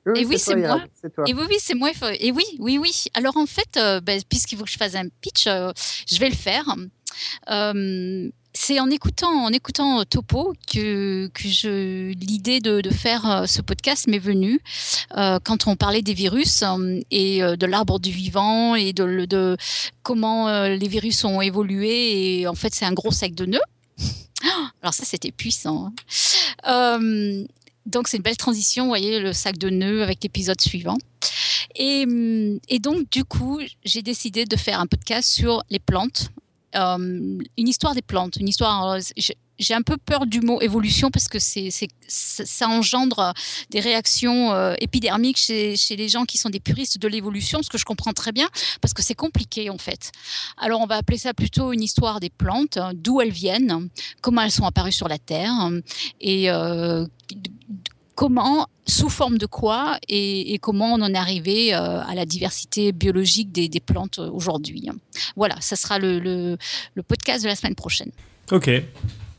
[0.07, 0.81] Oui, Et oui, c'est moi.
[1.27, 1.91] Et oui, oui, c'est moi.
[2.19, 3.05] Et oui, oui, oui.
[3.15, 5.73] Alors en fait, euh, ben, puisqu'il faut que je fasse un pitch, euh,
[6.11, 6.65] je vais le faire.
[7.51, 8.31] Euh,
[8.61, 14.19] c'est en écoutant, en écoutant Topo que, que l'idée de, faire euh, ce podcast m'est
[14.19, 14.61] venue
[15.17, 19.57] euh, quand on parlait des virus euh, et euh, de l'arbre du vivant et de,
[20.03, 22.41] comment euh, les virus ont évolué.
[22.41, 23.61] Et en fait, c'est un gros sac de nœuds.
[24.83, 25.87] Alors ça, c'était puissant.
[25.87, 25.93] hein.
[26.69, 27.47] Euh,
[27.87, 30.99] donc c'est une belle transition, voyez, le sac de nœuds avec l'épisode suivant.
[31.77, 32.05] Et,
[32.69, 37.69] et donc, du coup, j'ai décidé de faire un podcast sur les plantes, Euh, une
[37.69, 38.91] histoire des plantes, une histoire.
[38.93, 39.37] euh, j'ai-
[39.75, 41.69] un peu peur du mot évolution parce que c'est,
[42.09, 43.35] ça engendre
[43.69, 47.69] des réactions euh, épidermiques chez, chez les gens qui sont des puristes de l'évolution, ce
[47.69, 48.49] que je comprends très bien
[48.81, 50.13] parce que c'est compliqué en fait.
[50.57, 53.91] Alors on va appeler ça plutôt une histoire des plantes, hein, d'où elles viennent,
[54.23, 55.81] comment elles sont apparues sur la Terre euh,
[56.23, 57.05] et euh,
[58.21, 62.93] comment, sous forme de quoi et, comment on en est arrivé euh, à la diversité
[62.93, 64.91] biologique des, plantes aujourd'hui.
[65.37, 66.59] Voilà, ça sera le
[67.09, 68.11] podcast de la semaine prochaine.
[68.53, 68.71] Ok.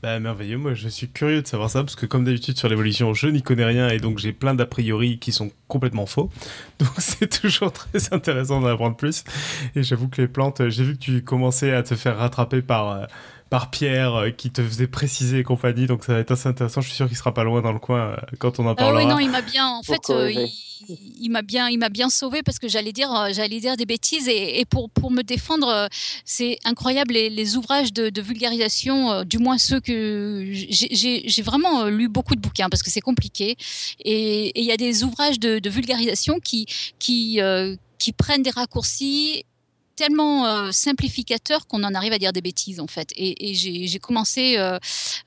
[0.02, 3.14] Bah merveilleux, moi je suis curieux de savoir ça parce que comme d'habitude sur l'évolution
[3.14, 6.32] je n'y connais rien et donc j'ai plein d'a priori qui sont complètement faux.
[6.80, 9.24] Donc c'est toujours très intéressant d'en apprendre plus.
[9.76, 12.90] Et j'avoue que les plantes, j'ai vu que tu commençais à te faire rattraper par...
[12.90, 13.06] Euh,
[13.52, 15.86] par Pierre euh, qui te faisait préciser et compagnie.
[15.86, 16.80] Donc ça va être assez intéressant.
[16.80, 19.04] Je suis sûr qu'il sera pas loin dans le coin euh, quand on en parlera.
[19.04, 19.68] oui, non, il m'a bien.
[19.68, 20.32] En fait, euh,
[21.20, 24.30] il, m'a bien, il m'a bien sauvé parce que j'allais dire, j'allais dire des bêtises
[24.30, 25.90] et, pour, pour me défendre,
[26.24, 32.42] c'est incroyable les, ouvrages de, vulgarisation, du moins ceux que j'ai vraiment lu beaucoup de
[32.42, 33.58] bouquins parce que c'est compliqué
[34.00, 36.66] et il y a des ouvrages de, vulgarisation qui
[37.00, 37.40] qui
[38.00, 39.46] qui prennent des raccourcis
[40.02, 43.10] tellement euh, simplificateur qu'on en arrive à dire des bêtises en fait.
[43.16, 44.80] Et, j'ai commencé euh,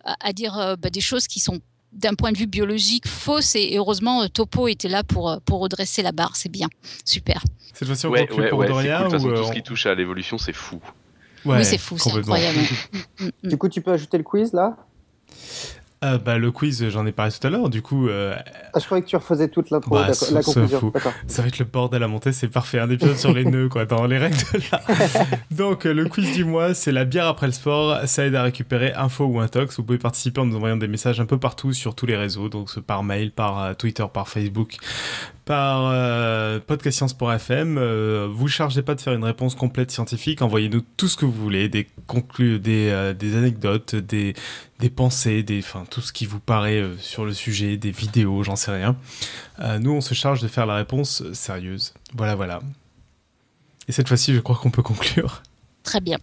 [0.05, 1.61] à, dire euh, bah, des choses qui sont
[1.93, 6.11] d'un point de vue biologique fausses et, heureusement Topo était là pour, pour redresser la
[6.11, 6.35] barre.
[6.35, 6.67] C'est bien,
[7.05, 7.45] super.
[7.73, 10.81] Cette fois-ci on ouais, ouais, pour Doria, tout ce qui touche à l'évolution c'est fou.
[11.45, 12.59] oui c'est fou, c'est incroyable.
[13.21, 13.49] Mm, mm.
[13.49, 14.77] du coup tu peux ajouter le quiz là?
[16.05, 17.69] Euh, bah, le quiz, j'en ai parlé tout à l'heure.
[17.71, 18.09] Du coup.
[18.09, 18.37] Euh...
[18.73, 20.93] Ah, je croyais que tu refaisais toute l'intro, bah, la conclusion.
[21.27, 22.79] Ça va être le bordel à monter, c'est parfait.
[22.79, 24.61] Un épisode sur les nœuds, quoi, dans les règles de.
[25.55, 28.01] Donc, euh, le quiz du mois, c'est la bière après le sport.
[28.07, 29.77] Ça aide à récupérer info ou intox.
[29.77, 32.49] Vous pouvez participer en nous envoyant des messages un peu partout sur tous les réseaux,
[32.49, 34.77] donc par mail, par euh, Twitter, par Facebook,
[35.45, 37.79] par euh, podcastscience.fm.
[37.79, 40.43] Euh, vous chargez pas de faire une réponse complète scientifique.
[40.43, 41.87] Envoyez-nous tout ce que vous voulez, des
[42.41, 44.35] euh, des anecdotes, des,
[44.95, 48.71] pensées, des, tout ce qui vous paraît euh, sur le sujet, des vidéos, j'en sais
[48.71, 48.97] rien.
[49.81, 51.95] nous, on se charge de faire la réponse sérieuse.
[52.15, 52.61] Voilà, voilà.
[53.89, 55.43] Et cette fois-ci, je crois qu'on peut conclure.
[55.83, 56.19] Très bien.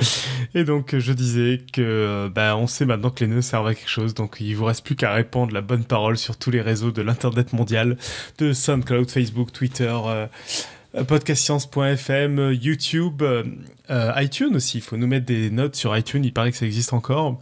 [0.54, 3.90] Et donc je disais que bah, on sait maintenant que les nœuds servent à quelque
[3.90, 6.90] chose, donc il vous reste plus qu'à répandre la bonne parole sur tous les réseaux
[6.90, 7.96] de l'internet mondial,
[8.38, 9.94] de SoundCloud, Facebook, Twitter.
[10.94, 14.78] Euh, podcastscience.fm, YouTube, euh, iTunes aussi.
[14.78, 16.24] Il faut nous mettre des notes sur iTunes.
[16.24, 17.40] Il paraît que ça existe encore.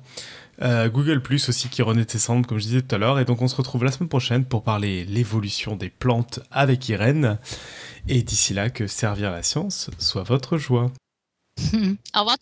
[0.60, 3.18] Euh, Google Plus aussi qui renaît ses cendres, comme je disais tout à l'heure.
[3.18, 7.38] Et donc on se retrouve la semaine prochaine pour parler l'évolution des plantes avec Irène.
[8.08, 10.90] Et d'ici là, que servir la science soit votre joie.
[12.14, 12.38] Au revoir